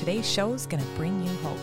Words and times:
today's 0.00 0.26
show 0.26 0.54
is 0.54 0.64
going 0.64 0.82
to 0.82 0.88
bring 0.92 1.22
you 1.22 1.30
hope. 1.42 1.58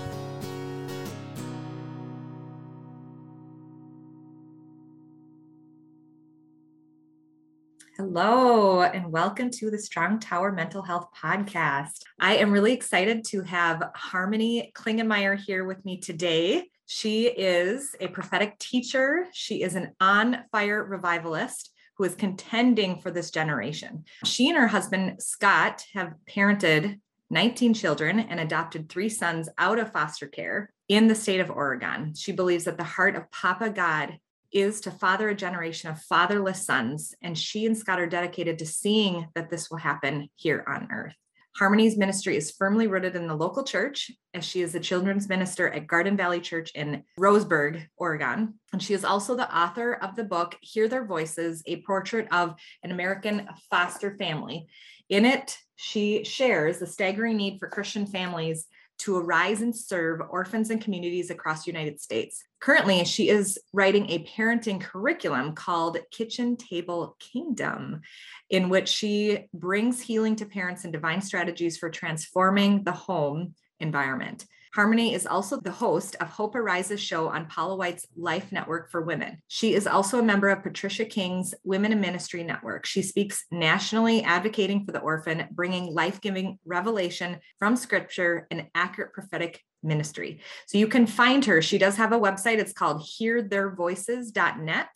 Hello, 7.98 8.84
and 8.84 9.12
welcome 9.12 9.50
to 9.50 9.72
the 9.72 9.80
Strong 9.80 10.20
Tower 10.20 10.52
Mental 10.52 10.84
Health 10.84 11.08
Podcast. 11.20 12.04
I 12.20 12.36
am 12.36 12.52
really 12.52 12.74
excited 12.74 13.26
to 13.30 13.42
have 13.42 13.82
Harmony 13.96 14.72
Klingenmeyer 14.76 15.36
here 15.36 15.66
with 15.66 15.84
me 15.84 15.98
today. 15.98 16.70
She 16.86 17.26
is 17.26 17.96
a 18.00 18.08
prophetic 18.08 18.60
teacher, 18.60 19.26
she 19.34 19.64
is 19.64 19.74
an 19.74 19.96
on 20.00 20.44
fire 20.52 20.84
revivalist 20.84 21.74
who 21.98 22.04
is 22.04 22.14
contending 22.14 23.02
for 23.02 23.10
this 23.10 23.32
generation. 23.32 24.06
She 24.26 24.48
and 24.50 24.60
her 24.60 24.68
husband, 24.68 25.24
Scott, 25.24 25.84
have 25.96 26.14
parented 26.30 27.00
19 27.30 27.74
children 27.74 28.20
and 28.20 28.40
adopted 28.40 28.88
three 28.88 29.10
sons 29.10 29.50
out 29.58 29.80
of 29.80 29.92
foster 29.92 30.28
care 30.28 30.72
in 30.88 31.08
the 31.08 31.16
state 31.16 31.40
of 31.40 31.52
Oregon. 31.52 32.14
She 32.16 32.32
believes 32.32 32.64
that 32.66 32.78
the 32.78 32.84
heart 32.84 33.16
of 33.16 33.30
Papa 33.32 33.70
God 33.70 34.18
is 34.52 34.82
to 34.82 34.92
father 34.92 35.30
a 35.30 35.36
generation 35.36 35.90
of 35.90 36.02
fatherless 36.04 36.66
sons, 36.66 37.14
and 37.22 37.38
she 37.38 37.66
and 37.66 37.78
Scott 37.78 38.00
are 38.00 38.08
dedicated 38.08 38.60
to 38.60 38.66
seeing 38.66 39.28
that 39.36 39.50
this 39.50 39.70
will 39.70 39.78
happen 39.78 40.30
here 40.36 40.64
on 40.68 40.88
earth. 40.92 41.16
Harmony's 41.58 41.98
ministry 41.98 42.38
is 42.38 42.52
firmly 42.52 42.86
rooted 42.86 43.16
in 43.16 43.28
the 43.28 43.36
local 43.36 43.64
church, 43.64 44.12
as 44.36 44.46
she 44.46 44.62
is 44.62 44.74
the 44.74 44.80
children's 44.80 45.28
minister 45.28 45.68
at 45.68 45.88
Garden 45.88 46.16
Valley 46.16 46.40
Church 46.40 46.72
in 46.76 47.04
Roseburg, 47.20 47.84
Oregon. 47.98 48.54
And 48.74 48.82
she 48.82 48.94
is 48.94 49.04
also 49.04 49.36
the 49.36 49.54
author 49.56 49.94
of 49.94 50.16
the 50.16 50.24
book, 50.24 50.56
Hear 50.62 50.88
Their 50.88 51.04
Voices 51.04 51.64
A 51.66 51.82
Portrait 51.82 52.28
of 52.32 52.54
an 52.84 52.92
American 52.92 53.50
Foster 53.72 54.16
Family. 54.18 54.68
In 55.10 55.26
it, 55.26 55.58
she 55.78 56.24
shares 56.24 56.80
the 56.80 56.88
staggering 56.88 57.38
need 57.38 57.60
for 57.60 57.70
Christian 57.70 58.06
families 58.06 58.66
to 59.00 59.16
arise 59.16 59.62
and 59.62 59.76
serve 59.76 60.22
orphans 60.30 60.72
and 60.72 60.82
communities 60.82 61.30
across 61.30 61.64
the 61.64 61.72
United 61.72 62.02
States. 62.02 62.44
Currently, 62.60 63.06
she 63.06 63.30
is 63.30 63.60
writing 63.72 64.10
a 64.10 64.26
parenting 64.26 64.82
curriculum 64.82 65.54
called 65.54 66.00
Kitchen 66.12 66.58
Table 66.58 67.16
Kingdom, 67.20 68.02
in 68.50 68.70
which 68.70 68.90
she 68.90 69.46
brings 69.54 70.02
healing 70.02 70.36
to 70.38 70.46
parents 70.46 70.84
and 70.84 70.92
divine 70.92 71.22
strategies 71.22 71.78
for 71.78 71.92
transforming 71.92 72.84
the 72.84 72.92
home 72.92 73.54
environment. 73.80 74.46
Harmony 74.78 75.16
is 75.16 75.26
also 75.26 75.60
the 75.60 75.72
host 75.72 76.16
of 76.22 76.30
Hope 76.30 76.54
Arises 76.54 77.02
show 77.02 77.30
on 77.30 77.48
Paula 77.48 77.76
White's 77.76 78.06
Life 78.16 78.52
Network 78.52 78.92
for 78.92 79.02
Women. 79.02 79.42
She 79.48 79.74
is 79.74 79.88
also 79.88 80.20
a 80.20 80.24
member 80.24 80.50
of 80.50 80.62
Patricia 80.62 81.04
King's 81.04 81.56
Women 81.64 81.94
in 81.94 82.00
Ministry 82.00 82.44
Network. 82.44 82.86
She 82.86 83.02
speaks 83.02 83.46
nationally 83.50 84.22
advocating 84.22 84.86
for 84.86 84.92
the 84.92 85.00
orphan, 85.00 85.48
bringing 85.50 85.92
life 85.96 86.22
giving 86.22 86.60
revelation 86.64 87.40
from 87.58 87.76
scripture 87.76 88.46
and 88.52 88.68
accurate 88.76 89.14
prophetic 89.14 89.64
ministry. 89.82 90.42
So 90.68 90.78
you 90.78 90.88
can 90.88 91.08
find 91.08 91.44
her. 91.46 91.60
She 91.64 91.80
does 91.80 91.98
have 91.98 92.12
a 92.12 92.20
website. 92.20 92.60
It's 92.60 92.74
called 92.74 93.02
heartheirvoices.net. 93.02 94.90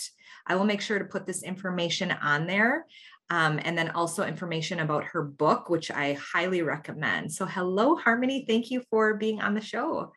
I 0.46 0.56
will 0.56 0.66
make 0.66 0.81
sure 0.81 1.00
to 1.00 1.06
put 1.06 1.25
this 1.25 1.41
information 1.41 2.12
on 2.12 2.46
there. 2.46 2.86
Um, 3.31 3.62
and 3.64 3.78
then 3.78 3.92
also 3.92 4.25
information 4.25 4.81
about 4.81 5.06
her 5.06 5.24
book, 5.24 5.69
which 5.69 5.90
I 5.90 6.14
highly 6.14 6.64
recommend. 6.64 7.31
So, 7.31 7.46
hello, 7.46 7.96
Harmony. 7.96 8.44
Thank 8.46 8.69
you 8.69 8.84
for 8.90 9.14
being 9.14 9.42
on 9.42 9.53
the 9.53 9.62
show. 9.62 10.12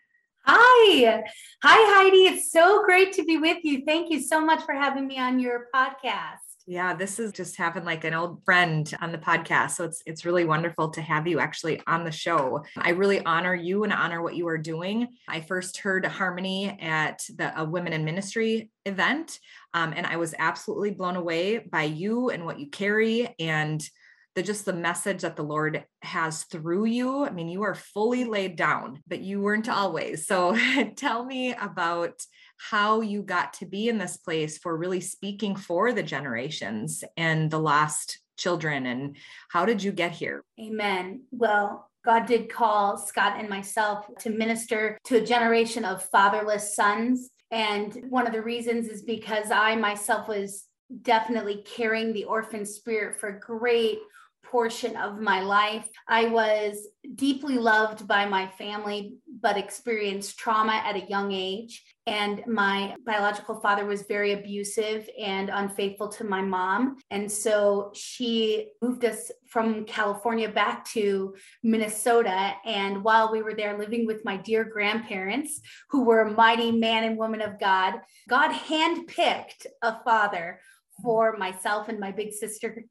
Hi. 0.44 1.22
Hi, 1.62 1.94
Heidi. 1.94 2.26
It's 2.26 2.50
so 2.50 2.84
great 2.84 3.12
to 3.12 3.24
be 3.24 3.38
with 3.38 3.58
you. 3.62 3.84
Thank 3.86 4.10
you 4.10 4.20
so 4.20 4.44
much 4.44 4.62
for 4.64 4.74
having 4.74 5.06
me 5.06 5.19
on 5.19 5.38
your 5.38 5.69
podcast. 5.72 6.44
Yeah, 6.66 6.94
this 6.94 7.19
is 7.19 7.32
just 7.32 7.56
having 7.56 7.84
like 7.84 8.04
an 8.04 8.14
old 8.14 8.42
friend 8.47 8.91
on 9.02 9.12
the 9.12 9.19
podcast. 9.19 9.72
So 9.72 9.84
it's 9.84 10.02
it's 10.06 10.25
really 10.25 10.47
wonderful 10.47 10.88
to 10.91 11.02
have 11.02 11.26
you 11.26 11.38
actually 11.38 11.82
on 11.86 12.04
the 12.04 12.10
show. 12.10 12.64
I 12.78 12.91
really 12.91 13.22
honor 13.22 13.54
you 13.54 13.84
and 13.84 13.92
honor 13.92 14.22
what 14.22 14.34
you 14.34 14.48
are 14.48 14.56
doing. 14.56 15.08
I 15.28 15.42
first 15.42 15.76
heard 15.76 16.06
Harmony 16.06 16.70
at 16.80 17.20
the 17.36 17.60
a 17.60 17.66
Women 17.66 17.92
in 17.92 18.06
Ministry 18.06 18.70
event, 18.86 19.38
um, 19.74 19.92
and 19.94 20.06
I 20.06 20.16
was 20.16 20.34
absolutely 20.38 20.92
blown 20.92 21.16
away 21.16 21.58
by 21.58 21.82
you 21.82 22.30
and 22.30 22.47
what 22.47 22.58
you 22.58 22.70
carry 22.70 23.34
and 23.38 23.86
the 24.34 24.42
just 24.42 24.64
the 24.64 24.72
message 24.72 25.22
that 25.22 25.36
the 25.36 25.44
Lord 25.44 25.84
has 26.03 26.44
through 26.44 26.86
you. 26.86 27.24
I 27.24 27.30
mean, 27.30 27.48
you 27.48 27.62
are 27.62 27.74
fully 27.74 28.24
laid 28.24 28.56
down, 28.56 29.03
but 29.06 29.20
you 29.20 29.41
weren't 29.41 29.69
always. 29.69 30.26
So 30.26 30.56
tell 30.97 31.24
me 31.24 31.53
about 31.53 32.20
how 32.56 33.00
you 33.00 33.22
got 33.22 33.53
to 33.54 33.66
be 33.66 33.88
in 33.88 33.98
this 33.98 34.16
place 34.16 34.59
for 34.59 34.76
really 34.76 35.00
speaking 35.00 35.56
for 35.56 35.92
the 35.92 36.03
generations 36.03 37.04
and 37.16 37.50
the 37.50 37.59
lost 37.59 38.19
children 38.37 38.87
and 38.87 39.16
how 39.48 39.65
did 39.65 39.82
you 39.82 39.92
get 39.92 40.12
here? 40.12 40.42
Amen. 40.60 41.22
Well, 41.31 41.91
God 42.04 42.26
did 42.26 42.50
call 42.50 42.98
Scott 42.98 43.38
and 43.38 43.48
myself 43.48 44.06
to 44.20 44.31
minister 44.31 44.98
to 45.04 45.16
a 45.16 45.25
generation 45.25 45.84
of 45.84 46.04
fatherless 46.10 46.75
sons. 46.75 47.31
And 47.50 47.97
one 48.10 48.26
of 48.26 48.32
the 48.32 48.42
reasons 48.42 48.88
is 48.88 49.03
because 49.03 49.50
I 49.50 49.76
myself 49.76 50.28
was 50.28 50.66
definitely 51.03 51.65
carrying 51.65 52.12
the 52.12 52.25
orphan 52.25 52.66
spirit 52.66 53.19
for 53.19 53.32
great 53.32 53.98
portion 54.54 54.97
of 54.97 55.19
my 55.19 55.41
life. 55.41 55.88
I 56.06 56.26
was 56.26 56.87
deeply 57.16 57.59
loved 57.59 58.06
by 58.06 58.25
my 58.25 58.47
family, 58.47 59.16
but 59.42 59.56
experienced 59.56 60.38
trauma 60.38 60.81
at 60.84 60.94
a 60.94 61.09
young 61.09 61.32
age. 61.32 61.82
And 62.06 62.41
my 62.47 62.94
biological 63.04 63.60
father 63.60 63.84
was 63.84 64.03
very 64.03 64.32
abusive 64.32 65.10
and 65.20 65.50
unfaithful 65.53 66.06
to 66.10 66.22
my 66.22 66.41
mom. 66.41 66.98
And 67.10 67.28
so 67.28 67.91
she 67.97 68.69
moved 68.81 69.04
us 69.04 69.32
from 69.48 69.87
California 69.87 70.48
back 70.48 70.84
to 70.91 71.34
Minnesota. 71.65 72.53
And 72.65 73.03
while 73.03 73.32
we 73.32 73.42
were 73.42 73.54
there 73.54 73.76
living 73.76 74.06
with 74.06 74.25
my 74.25 74.36
dear 74.36 74.62
grandparents, 74.62 75.60
who 75.91 76.04
were 76.04 76.21
a 76.21 76.31
mighty 76.31 76.71
man 76.71 77.03
and 77.03 77.19
woman 77.19 77.41
of 77.41 77.59
God, 77.59 77.94
God 78.28 78.53
handpicked 78.53 79.66
a 79.82 79.97
father 80.04 80.60
for 81.03 81.36
myself 81.38 81.88
and 81.88 81.98
my 81.98 82.12
big 82.12 82.32
sister 82.32 82.84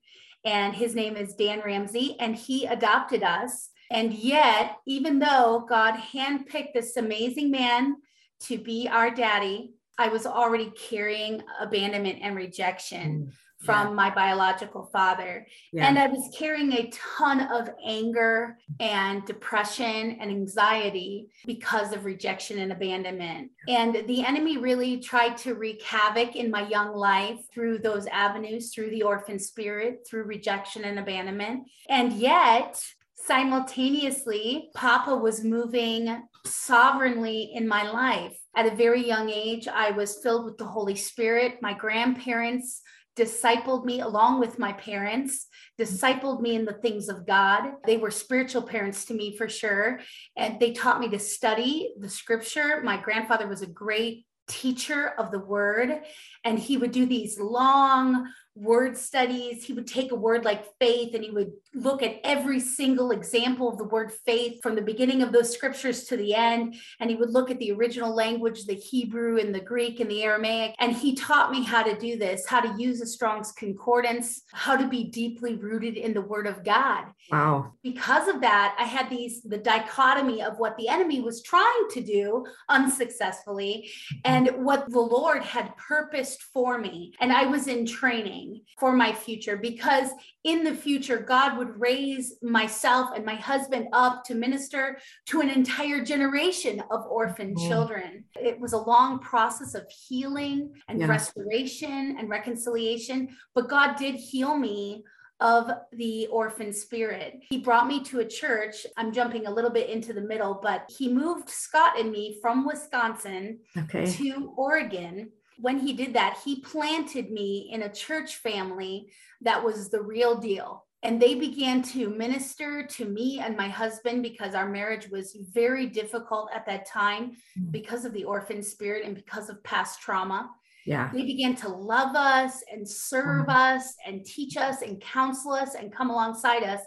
and 0.46 0.76
his 0.76 0.96
name 0.96 1.16
is 1.16 1.36
Dan 1.36 1.62
Ramsey, 1.64 2.16
and 2.20 2.36
he 2.36 2.66
adopted 2.66 3.24
us. 3.24 3.70
And 3.92 4.14
yet, 4.14 4.78
even 4.86 5.20
though 5.20 5.66
God 5.68 5.96
handpicked 5.96 6.74
this 6.74 6.98
amazing 6.98 7.52
man 7.52 7.98
to 8.42 8.58
be 8.58 8.88
our 8.88 9.12
daddy, 9.12 9.74
I 9.98 10.10
was 10.10 10.26
already 10.26 10.72
carrying 10.72 11.44
abandonment 11.60 12.20
and 12.22 12.36
rejection. 12.36 13.28
Mm. 13.28 13.34
From 13.64 13.90
yeah. 13.90 13.94
my 13.94 14.10
biological 14.10 14.90
father. 14.92 15.48
Yeah. 15.72 15.88
And 15.88 15.98
I 15.98 16.08
was 16.08 16.30
carrying 16.38 16.74
a 16.74 16.92
ton 16.92 17.42
of 17.42 17.70
anger 17.86 18.58
and 18.80 19.26
depression 19.26 20.18
and 20.20 20.30
anxiety 20.30 21.30
because 21.46 21.94
of 21.94 22.06
rejection 22.06 22.60
and 22.60 22.72
abandonment. 22.72 23.52
And 23.68 24.04
the 24.08 24.26
enemy 24.26 24.58
really 24.58 25.00
tried 25.00 25.38
to 25.40 25.56
wreak 25.56 25.82
havoc 25.84 26.36
in 26.36 26.52
my 26.52 26.68
young 26.68 26.94
life 26.94 27.40
through 27.54 27.80
those 27.80 28.06
avenues, 28.08 28.74
through 28.74 28.90
the 28.90 29.04
orphan 29.04 29.40
spirit, 29.40 30.06
through 30.08 30.24
rejection 30.24 30.84
and 30.84 31.00
abandonment. 31.00 31.68
And 31.90 32.14
yet, 32.14 32.84
simultaneously, 33.16 34.70
Papa 34.76 35.16
was 35.16 35.44
moving 35.44 36.24
sovereignly 36.46 37.52
in 37.54 37.68
my 37.68 37.90
life. 37.90 38.38
At 38.56 38.72
a 38.72 38.76
very 38.76 39.06
young 39.08 39.30
age, 39.30 39.68
I 39.68 39.92
was 39.92 40.20
filled 40.22 40.46
with 40.46 40.58
the 40.58 40.66
Holy 40.66 40.96
Spirit. 40.96 41.60
My 41.62 41.74
grandparents 41.74 42.82
discipled 43.16 43.86
me 43.86 44.02
along 44.02 44.40
with 44.40 44.60
my 44.60 44.74
parents, 44.74 45.48
discipled 45.80 46.42
me 46.42 46.56
in 46.56 46.66
the 46.66 46.74
things 46.74 47.10
of 47.10 47.28
God. 47.28 47.74
They 47.86 47.98
were 47.98 48.12
spiritual 48.12 48.64
parents 48.64 49.06
to 49.06 49.14
me 49.14 49.38
for 49.38 49.48
sure. 49.48 50.00
And 50.36 50.60
they 50.60 50.72
taught 50.72 51.00
me 51.00 51.10
to 51.10 51.20
study 51.20 51.94
the 52.00 52.10
scripture. 52.10 52.82
My 52.84 52.98
grandfather 52.98 53.48
was 53.48 53.62
a 53.62 53.68
great 53.68 54.26
teacher 54.48 55.08
of 55.18 55.32
the 55.32 55.40
word 55.40 56.02
and 56.44 56.60
he 56.60 56.76
would 56.76 56.92
do 56.92 57.06
these 57.06 57.40
long 57.40 58.28
word 58.56 58.96
studies. 58.96 59.64
He 59.64 59.74
would 59.74 59.88
take 59.88 60.12
a 60.12 60.16
word 60.16 60.46
like 60.46 60.66
faith 60.80 61.16
and 61.16 61.24
he 61.24 61.32
would 61.32 61.52
look 61.74 62.04
at 62.04 62.20
every 62.24 62.60
single 62.60 63.12
example 63.12 63.68
of 63.68 63.78
the 63.78 63.84
word 63.84 64.12
faith 64.26 64.62
from 64.62 64.76
the 64.76 64.82
beginning 64.82 65.24
of 65.24 65.32
those 65.32 65.54
scriptures 65.54 66.04
to 66.06 66.18
the 66.18 66.36
end. 66.36 66.76
And 67.00 67.10
he 67.10 67.16
would 67.16 67.32
look 67.32 67.50
at 67.50 67.60
the 67.60 67.72
original 67.72 68.14
language, 68.14 68.66
the 68.66 68.76
Hebrew 68.76 69.40
and 69.40 69.54
the 69.54 69.60
Greek 69.60 70.00
and 70.00 70.10
the 70.10 70.24
Aramaic. 70.24 70.76
And 70.80 70.94
he 70.94 71.16
taught 71.16 71.52
me 71.52 71.64
how 71.64 71.82
to 71.84 71.98
do 71.98 72.18
this, 72.18 72.46
how 72.48 72.62
to 72.62 72.82
use 72.82 73.02
a 73.02 73.08
Strong's 73.08 73.52
Concordance, 73.52 74.44
how 74.52 74.78
to 74.78 74.88
be 74.88 75.06
deeply 75.06 75.56
rooted 75.56 75.98
in 75.98 76.14
the 76.14 76.22
word 76.22 76.46
of 76.46 76.64
God. 76.64 77.06
Wow. 77.32 77.74
Because 77.82 78.28
of 78.28 78.42
that, 78.42 78.76
I 78.80 78.84
had 78.84 79.10
these 79.10 79.42
the 79.42 79.58
dichotomy 79.58 80.42
of 80.42 80.60
what 80.60 80.78
the 80.78 80.90
enemy 80.90 81.22
was 81.22 81.42
trying 81.42 81.88
to 81.92 82.02
do 82.02 82.46
unsuccessfully 82.70 83.90
and 84.26 84.50
what 84.64 84.90
the 84.90 85.00
Lord 85.00 85.44
had 85.44 85.76
purposed 85.78 86.44
for 86.44 86.78
me. 86.78 87.14
And 87.20 87.32
I 87.32 87.46
was 87.46 87.68
in 87.68 87.86
training 87.86 88.43
for 88.80 88.94
my 88.94 89.14
future 89.14 89.58
because 89.58 90.10
in 90.44 90.64
the 90.64 90.76
future, 90.76 91.18
God 91.18 91.58
would 91.58 91.80
raise 91.80 92.36
myself 92.42 93.10
and 93.16 93.26
my 93.26 93.36
husband 93.36 93.88
up 93.94 94.24
to 94.26 94.36
minister 94.36 94.98
to 95.28 95.42
an 95.42 95.50
entire 95.50 96.04
generation 96.04 96.84
of 96.92 97.06
orphan 97.10 97.56
mm-hmm. 97.56 97.68
children. 97.68 98.26
It 98.36 98.60
was 98.60 98.74
a 98.74 98.78
long 98.78 99.20
process 99.20 99.76
of 99.76 99.90
healing 99.90 100.74
and 100.88 101.00
yeah. 101.00 101.08
restoration 101.08 102.18
and 102.20 102.30
reconciliation, 102.30 103.30
but 103.56 103.70
God 103.70 103.96
did 103.96 104.16
heal 104.16 104.58
me 104.58 105.04
of 105.40 105.70
the 105.92 106.28
orphan 106.28 106.72
spirit. 106.72 107.44
He 107.50 107.60
brought 107.60 107.88
me 107.88 108.02
to 108.06 108.20
a 108.20 108.26
church. 108.26 108.86
I'm 108.98 109.12
jumping 109.12 109.46
a 109.46 109.52
little 109.52 109.70
bit 109.70 109.90
into 109.90 110.14
the 110.14 110.22
middle, 110.22 110.60
but 110.64 110.90
he 110.98 111.12
moved 111.12 111.50
Scott 111.50 112.00
and 112.00 112.12
me 112.12 112.40
from 112.42 112.66
Wisconsin 112.66 113.60
okay. 113.78 114.06
to 114.06 114.54
Oregon. 114.56 115.32
When 115.64 115.80
he 115.80 115.94
did 115.94 116.14
that, 116.16 116.42
he 116.44 116.60
planted 116.60 117.32
me 117.32 117.70
in 117.72 117.84
a 117.84 117.94
church 117.94 118.36
family 118.36 119.10
that 119.44 119.64
was 119.64 119.90
the 119.90 120.02
real 120.02 120.36
deal. 120.36 120.86
And 121.04 121.22
they 121.22 121.36
began 121.36 121.82
to 121.94 122.10
minister 122.10 122.86
to 122.86 123.06
me 123.06 123.40
and 123.40 123.56
my 123.56 123.70
husband 123.70 124.24
because 124.24 124.56
our 124.56 124.70
marriage 124.70 125.08
was 125.08 125.38
very 125.54 125.88
difficult 125.88 126.50
at 126.54 126.66
that 126.66 126.86
time 126.86 127.38
mm. 127.58 127.72
because 127.72 128.04
of 128.04 128.12
the 128.12 128.26
orphan 128.26 128.62
spirit 128.62 129.06
and 129.06 129.16
because 129.16 129.50
of 129.50 129.64
past 129.64 130.02
trauma. 130.02 130.50
Yeah. 130.86 131.10
They 131.14 131.24
began 131.24 131.56
to 131.56 131.70
love 131.70 132.14
us 132.14 132.62
and 132.70 132.86
serve 132.86 133.48
mm-hmm. 133.48 133.52
us 133.52 133.96
and 134.06 134.26
teach 134.26 134.58
us 134.58 134.82
and 134.82 135.00
counsel 135.00 135.54
us 135.54 135.76
and 135.76 135.94
come 135.94 136.10
alongside 136.10 136.64
us. 136.64 136.82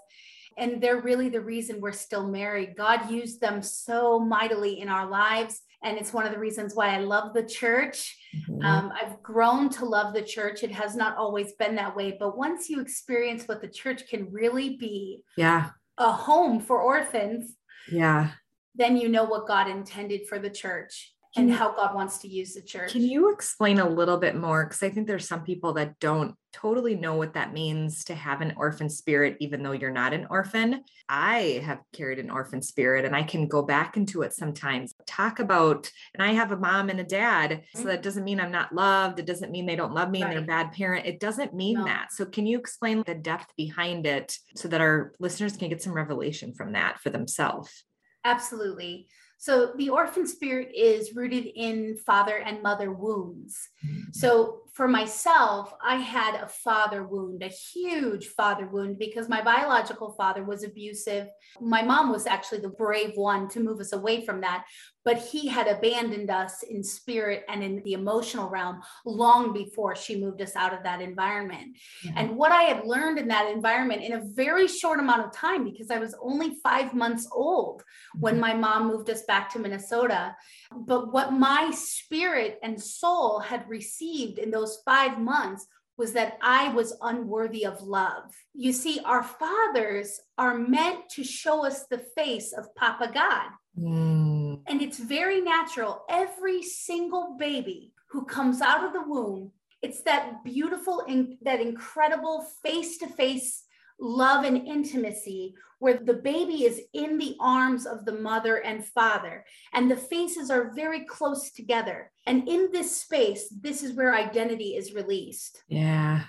And 0.59 0.83
they're 0.83 1.01
really 1.01 1.31
the 1.31 1.41
reason 1.41 1.81
we're 1.81 1.93
still 1.93 2.29
married. 2.29 2.77
God 2.77 3.11
used 3.11 3.41
them 3.41 3.63
so 3.63 4.19
mightily 4.19 4.81
in 4.81 4.91
our 4.91 5.09
lives. 5.09 5.63
And 5.87 5.97
it's 5.99 6.13
one 6.13 6.27
of 6.27 6.33
the 6.33 6.39
reasons 6.39 6.75
why 6.75 6.97
I 6.97 6.99
love 6.99 7.33
the 7.33 7.45
church. 7.45 8.19
Mm-hmm. 8.35 8.61
Um, 8.61 8.93
I've 9.01 9.23
grown 9.23 9.71
to 9.71 9.85
love 9.85 10.15
the 10.15 10.23
church. 10.23 10.65
It 10.65 10.73
has 10.73 10.97
not 10.97 11.17
always 11.17 11.53
been 11.53 11.77
that 11.77 11.95
way. 11.95 12.17
But 12.19 12.37
once 12.37 12.69
you 12.69 12.81
experience 12.81 13.47
what 13.47 13.61
the 13.61 13.69
church 13.69 14.09
can 14.09 14.33
really 14.33 14.77
be, 14.77 15.23
yeah, 15.37 15.71
a 15.97 16.11
home 16.11 16.59
for 16.59 16.83
orphans, 16.83 17.55
yeah, 17.89 18.33
then 18.75 18.97
you 18.97 19.09
know 19.09 19.23
what 19.23 19.47
God 19.47 19.69
intended 19.69 20.27
for 20.29 20.41
the 20.41 20.51
church 20.51 21.15
and 21.37 21.53
how 21.53 21.75
God 21.75 21.95
wants 21.95 22.19
to 22.19 22.29
use 22.29 22.55
the 22.55 22.63
church. 22.63 22.93
Can 22.93 23.03
you 23.03 23.33
explain 23.33 23.79
a 23.79 23.89
little 23.89 24.19
bit 24.19 24.37
more? 24.37 24.65
Because 24.65 24.83
I 24.83 24.91
think 24.91 25.07
there's 25.07 25.29
some 25.29 25.43
people 25.43 25.75
that 25.75 25.99
don't 25.99 26.35
totally 26.53 26.95
know 26.95 27.15
what 27.15 27.35
that 27.35 27.53
means 27.53 28.05
to 28.05 28.15
have 28.15 28.41
an 28.41 28.55
orphan 28.57 28.89
spirit, 28.89 29.37
even 29.41 29.63
though 29.63 29.73
you're 29.73 29.91
not 29.91 30.15
an 30.15 30.27
orphan. 30.31 30.83
I 31.09 31.61
have 31.65 31.81
carried 31.93 32.19
an 32.19 32.31
orphan 32.31 32.63
spirit 32.63 33.05
and 33.05 33.15
I 33.15 33.23
can 33.23 33.47
go 33.47 33.63
back 33.63 33.97
into 33.97 34.23
it 34.23 34.33
sometimes. 34.33 34.95
Talk 35.07 35.39
about, 35.39 35.91
and 36.15 36.23
I 36.23 36.33
have 36.33 36.53
a 36.53 36.57
mom 36.57 36.89
and 36.89 36.99
a 36.99 37.05
dad. 37.05 37.51
Mm-hmm. 37.51 37.79
So 37.83 37.89
that 37.89 38.03
doesn't 38.03 38.25
mean 38.25 38.41
I'm 38.41 38.51
not 38.51 38.75
loved. 38.75 39.19
It 39.19 39.27
doesn't 39.27 39.53
mean 39.53 39.67
they 39.67 39.77
don't 39.77 39.93
love 39.93 40.11
me 40.11 40.23
right. 40.23 40.29
and 40.29 40.37
they're 40.49 40.59
a 40.59 40.65
bad 40.65 40.73
parent. 40.73 41.07
It 41.07 41.21
doesn't 41.21 41.55
mean 41.55 41.79
no. 41.79 41.85
that. 41.85 42.13
So 42.13 42.25
can 42.25 42.47
you 42.47 42.59
explain 42.59 43.03
the 43.07 43.15
depth 43.15 43.53
behind 43.57 44.07
it 44.07 44.39
so 44.55 44.69
that 44.69 44.81
our 44.81 45.13
listeners 45.21 45.57
can 45.57 45.69
get 45.69 45.83
some 45.83 45.93
revelation 45.93 46.55
from 46.55 46.73
that 46.73 47.01
for 47.01 47.11
themselves? 47.11 47.85
Absolutely. 48.25 49.09
So 49.39 49.73
the 49.77 49.91
orphan 49.91 50.27
spirit 50.27 50.71
is 50.75 51.15
rooted 51.15 51.47
in 51.47 51.99
father 52.07 52.39
and 52.39 52.63
mother 52.63 52.91
wounds. 52.91 53.69
Mm-hmm. 53.85 54.13
So 54.13 54.61
for 54.77 54.87
myself, 54.87 55.73
I 55.83 55.97
had 55.97 56.35
a 56.35 56.49
father 56.49 57.03
wound, 57.03 57.43
a 57.43 57.49
huge 57.49 58.27
father 58.27 58.67
wound, 58.67 58.99
because 58.99 59.27
my 59.27 59.41
biological 59.41 60.13
father 60.13 60.45
was 60.45 60.65
abusive. 60.65 61.29
My 61.63 61.81
mom 61.81 62.13
was 62.13 62.27
actually 62.27 62.61
the 62.61 62.69
brave 62.69 63.13
one 63.15 63.49
to 63.49 63.61
move 63.61 63.81
us 63.81 63.95
away 63.95 64.27
from 64.27 64.43
that, 64.43 64.67
but 65.03 65.17
he 65.17 65.49
had 65.49 65.67
abandoned 65.67 66.31
us 66.31 66.63
in 66.63 66.83
spirit 66.83 67.45
and 67.49 67.63
in 67.63 67.83
the 67.85 67.95
emotional 67.95 68.51
realm 68.51 68.83
long 69.07 69.55
before 69.55 69.97
she 69.97 70.21
moved 70.21 70.43
us 70.43 70.55
out 70.57 70.75
of 70.75 70.83
that 70.83 71.01
environment. 71.01 71.79
Mm-hmm. 72.05 72.19
And 72.19 72.37
what 72.37 72.53
I 72.53 72.65
had 72.65 72.85
learned 72.85 73.19
in 73.19 73.29
that 73.29 73.51
environment 73.51 74.03
in 74.03 74.13
a 74.13 74.25
very 74.35 74.69
short 74.69 75.01
amount 75.01 75.25
of 75.25 75.33
time, 75.33 75.65
because 75.65 75.91
I 75.91 75.99
was 75.99 76.15
only 76.21 76.59
five 76.63 76.93
months 76.93 77.27
old 77.33 77.83
when 78.19 78.35
mm-hmm. 78.35 78.41
my 78.43 78.55
mom 78.55 78.89
moved 78.89 79.09
us 79.09 79.23
back 79.23 79.51
to 79.53 79.59
Minnesota, 79.59 80.37
but 80.71 81.15
what 81.15 81.33
my 81.33 81.71
spirit 81.75 82.59
and 82.63 82.83
soul 82.83 83.39
had 83.39 83.67
received 83.69 84.39
in 84.39 84.51
those 84.51 84.66
five 84.85 85.19
months 85.19 85.67
was 85.97 86.13
that 86.13 86.39
I 86.43 86.69
was 86.75 86.97
unworthy 87.01 87.65
of 87.65 87.83
love. 87.83 88.35
You 88.55 88.73
see, 88.73 89.01
our 89.05 89.23
fathers 89.23 90.21
are 90.37 90.59
meant 90.59 91.09
to 91.11 91.25
show 91.25 91.65
us 91.65 91.87
the 91.87 91.99
face 91.99 92.53
of 92.53 92.75
Papa 92.75 93.11
God. 93.13 93.51
Mm. 93.79 94.61
And 94.67 94.83
it's 94.83 94.99
very 94.99 95.41
natural. 95.41 96.05
Every 96.09 96.63
single 96.63 97.37
baby 97.39 97.93
who 98.11 98.25
comes 98.25 98.61
out 98.61 98.85
of 98.85 98.93
the 98.93 99.03
womb, 99.03 99.53
it's 99.83 100.03
that 100.03 100.45
beautiful, 100.45 101.03
and 101.07 101.37
that 101.43 101.61
incredible 101.61 102.47
face 102.63 102.99
to 102.99 103.07
face 103.07 103.65
love 103.99 104.45
and 104.45 104.67
intimacy 104.67 105.55
where 105.79 105.99
the 105.99 106.15
baby 106.15 106.65
is 106.65 106.81
in 106.95 107.19
the 107.19 107.37
arms 107.41 107.87
of 107.87 108.05
the 108.05 108.13
mother 108.13 108.63
and 108.63 108.85
father 108.85 109.45
and 109.73 109.91
the 109.91 109.97
faces 109.97 110.51
are 110.51 110.73
very 110.75 111.05
close 111.05 111.51
together 111.51 112.11
and 112.27 112.49
in 112.49 112.71
this 112.73 113.01
space 113.01 113.49
this 113.61 113.83
is 113.83 113.95
where 113.95 114.15
identity 114.15 114.77
is 114.77 114.95
released 114.95 115.63
yeah 115.69 116.25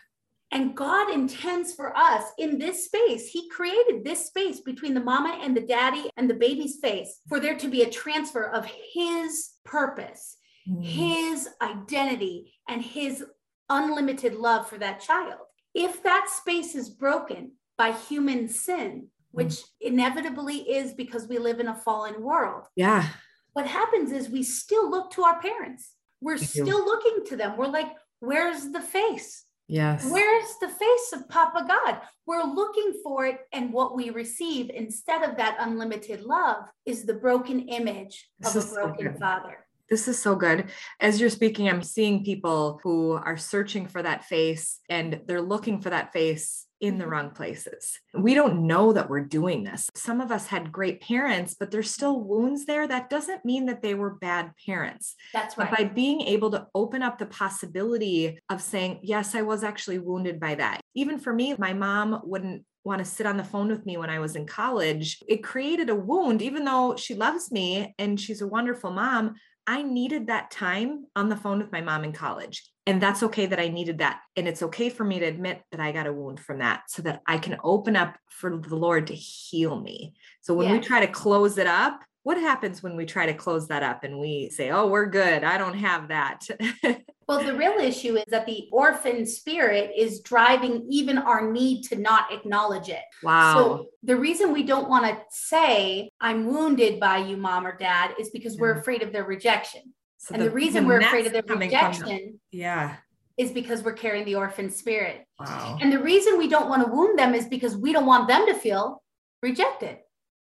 and 0.51 0.75
God 0.77 1.13
intends 1.13 1.73
for 1.73 1.95
us 1.95 2.23
in 2.37 2.57
this 2.57 2.85
space, 2.85 3.27
He 3.27 3.49
created 3.49 4.03
this 4.03 4.27
space 4.27 4.61
between 4.61 4.93
the 4.93 5.03
mama 5.03 5.39
and 5.41 5.55
the 5.55 5.61
daddy 5.61 6.09
and 6.15 6.29
the 6.29 6.35
baby's 6.35 6.77
face 6.81 7.19
for 7.27 7.39
there 7.39 7.57
to 7.57 7.67
be 7.67 7.81
a 7.81 7.89
transfer 7.89 8.45
of 8.45 8.65
His 8.93 9.49
purpose, 9.65 10.37
mm. 10.67 10.83
His 10.83 11.49
identity, 11.61 12.53
and 12.69 12.81
His 12.81 13.25
unlimited 13.69 14.35
love 14.35 14.69
for 14.69 14.77
that 14.77 15.01
child. 15.01 15.41
If 15.73 16.01
that 16.03 16.29
space 16.29 16.75
is 16.75 16.89
broken 16.89 17.51
by 17.77 17.91
human 17.91 18.47
sin, 18.47 19.07
which 19.31 19.53
mm. 19.53 19.63
inevitably 19.81 20.57
is 20.57 20.93
because 20.93 21.27
we 21.27 21.37
live 21.37 21.59
in 21.59 21.67
a 21.67 21.75
fallen 21.75 22.21
world. 22.21 22.63
Yeah. 22.75 23.07
What 23.53 23.67
happens 23.67 24.11
is 24.11 24.29
we 24.29 24.43
still 24.43 24.89
look 24.89 25.11
to 25.11 25.23
our 25.23 25.39
parents. 25.41 25.93
We're 26.21 26.37
still 26.37 26.83
looking 26.83 27.25
to 27.27 27.35
them. 27.35 27.57
We're 27.57 27.67
like, 27.67 27.91
where's 28.19 28.71
the 28.71 28.81
face? 28.81 29.45
Yes. 29.67 30.09
Where's 30.09 30.55
the 30.61 30.69
face 30.69 31.13
of 31.13 31.27
Papa 31.27 31.65
God? 31.67 31.99
We're 32.25 32.43
looking 32.43 32.93
for 33.03 33.25
it, 33.25 33.39
and 33.51 33.73
what 33.73 33.95
we 33.95 34.11
receive 34.11 34.69
instead 34.69 35.23
of 35.23 35.37
that 35.37 35.57
unlimited 35.59 36.21
love 36.21 36.65
is 36.85 37.03
the 37.03 37.13
broken 37.13 37.67
image 37.67 38.29
of 38.45 38.55
a 38.55 38.73
broken 38.73 39.13
so 39.13 39.19
father. 39.19 39.65
This 39.89 40.07
is 40.07 40.21
so 40.21 40.35
good. 40.35 40.69
As 40.99 41.19
you're 41.19 41.29
speaking, 41.29 41.69
I'm 41.69 41.81
seeing 41.81 42.23
people 42.23 42.79
who 42.83 43.13
are 43.13 43.37
searching 43.37 43.87
for 43.87 44.03
that 44.03 44.25
face 44.25 44.79
and 44.89 45.21
they're 45.25 45.41
looking 45.41 45.81
for 45.81 45.89
that 45.89 46.11
face 46.11 46.66
in 46.81 46.97
the 46.97 47.03
mm-hmm. 47.03 47.11
wrong 47.11 47.29
places. 47.31 47.99
We 48.13 48.33
don't 48.33 48.67
know 48.67 48.93
that 48.93 49.09
we're 49.09 49.21
doing 49.21 49.63
this. 49.63 49.89
Some 49.95 50.21
of 50.21 50.31
us 50.31 50.47
had 50.47 50.71
great 50.71 51.01
parents, 51.01 51.55
but 51.59 51.71
there's 51.71 51.91
still 51.91 52.21
wounds 52.21 52.65
there. 52.65 52.87
That 52.87 53.09
doesn't 53.09 53.45
mean 53.45 53.65
that 53.65 53.81
they 53.81 53.95
were 53.95 54.15
bad 54.15 54.51
parents. 54.65 55.15
That's 55.33 55.57
right. 55.57 55.69
But 55.69 55.77
by 55.77 55.83
being 55.85 56.21
able 56.21 56.51
to 56.51 56.67
open 56.75 57.01
up 57.01 57.17
the 57.17 57.25
possibility 57.25 58.39
of 58.49 58.61
saying, 58.61 58.99
yes, 59.03 59.35
I 59.35 59.41
was 59.41 59.63
actually 59.63 59.99
wounded 59.99 60.39
by 60.39 60.55
that. 60.55 60.81
Even 60.95 61.19
for 61.19 61.33
me, 61.33 61.55
my 61.57 61.73
mom 61.73 62.21
wouldn't 62.23 62.63
want 62.83 62.99
to 62.99 63.05
sit 63.05 63.25
on 63.25 63.37
the 63.37 63.43
phone 63.43 63.67
with 63.67 63.85
me 63.85 63.97
when 63.97 64.09
I 64.09 64.19
was 64.19 64.35
in 64.35 64.45
college. 64.45 65.19
It 65.27 65.43
created 65.43 65.89
a 65.89 65.95
wound, 65.95 66.41
even 66.41 66.63
though 66.63 66.95
she 66.95 67.15
loves 67.15 67.51
me 67.51 67.93
and 67.99 68.19
she's 68.19 68.41
a 68.41 68.47
wonderful 68.47 68.91
mom. 68.91 69.35
I 69.67 69.81
needed 69.83 70.27
that 70.27 70.49
time 70.49 71.05
on 71.15 71.27
the 71.27 71.35
phone 71.35 71.59
with 71.59 71.73
my 71.73 71.81
mom 71.81 72.05
in 72.05 72.13
college. 72.13 72.63
And 72.87 73.01
that's 73.01 73.21
okay 73.23 73.45
that 73.47 73.59
I 73.59 73.67
needed 73.67 73.97
that. 73.97 74.21
And 74.37 74.47
it's 74.47 74.63
okay 74.63 74.89
for 74.89 75.03
me 75.03 75.19
to 75.19 75.25
admit 75.25 75.61
that 75.71 75.81
I 75.81 75.91
got 75.91 76.07
a 76.07 76.13
wound 76.13 76.39
from 76.39 76.59
that 76.59 76.83
so 76.87 77.01
that 77.01 77.21
I 77.27 77.37
can 77.37 77.57
open 77.61 77.97
up 77.97 78.17
for 78.29 78.57
the 78.57 78.75
Lord 78.75 79.07
to 79.07 79.13
heal 79.13 79.79
me. 79.79 80.13
So 80.41 80.53
when 80.53 80.67
yeah. 80.67 80.73
we 80.73 80.79
try 80.79 81.05
to 81.05 81.11
close 81.11 81.57
it 81.57 81.67
up, 81.67 81.99
what 82.23 82.37
happens 82.37 82.83
when 82.83 82.97
we 82.97 83.05
try 83.05 83.25
to 83.25 83.33
close 83.33 83.69
that 83.69 83.83
up 83.83 84.03
and 84.03 84.19
we 84.19 84.49
say, 84.49 84.69
oh, 84.69 84.87
we're 84.87 85.05
good. 85.05 85.45
I 85.45 85.57
don't 85.57 85.77
have 85.77 86.09
that. 86.09 86.45
well, 87.27 87.41
the 87.41 87.55
real 87.55 87.77
issue 87.79 88.17
is 88.17 88.25
that 88.27 88.45
the 88.45 88.67
orphan 88.71 89.25
spirit 89.25 89.91
is 89.95 90.19
driving 90.21 90.85
even 90.89 91.17
our 91.17 91.49
need 91.49 91.83
to 91.83 91.95
not 91.95 92.33
acknowledge 92.33 92.89
it. 92.89 93.03
Wow. 93.23 93.53
So 93.55 93.85
the 94.03 94.17
reason 94.17 94.51
we 94.51 94.63
don't 94.63 94.89
want 94.89 95.05
to 95.05 95.17
say, 95.29 96.09
I'm 96.19 96.47
wounded 96.47 96.99
by 96.99 97.19
you, 97.19 97.37
mom 97.37 97.65
or 97.65 97.77
dad, 97.77 98.15
is 98.19 98.29
because 98.29 98.57
we're 98.57 98.75
mm. 98.75 98.79
afraid 98.79 99.03
of 99.03 99.13
their 99.13 99.23
rejection. 99.25 99.93
So 100.17 100.33
and 100.33 100.41
the, 100.41 100.49
the 100.49 100.55
reason 100.55 100.87
we're 100.87 100.99
afraid 100.99 101.27
of 101.27 101.33
their 101.33 101.43
rejection 101.43 102.39
yeah 102.51 102.97
is 103.37 103.51
because 103.51 103.83
we're 103.83 103.93
carrying 103.93 104.25
the 104.25 104.35
orphan 104.35 104.69
spirit. 104.71 105.23
Wow. 105.39 105.77
And 105.79 105.93
the 105.93 105.99
reason 105.99 106.37
we 106.37 106.47
don't 106.47 106.69
want 106.69 106.83
to 106.83 106.91
wound 106.91 107.19
them 107.19 107.35
is 107.35 107.45
because 107.45 107.77
we 107.77 107.93
don't 107.93 108.07
want 108.07 108.27
them 108.27 108.47
to 108.47 108.55
feel 108.55 109.03
rejected. 109.43 109.99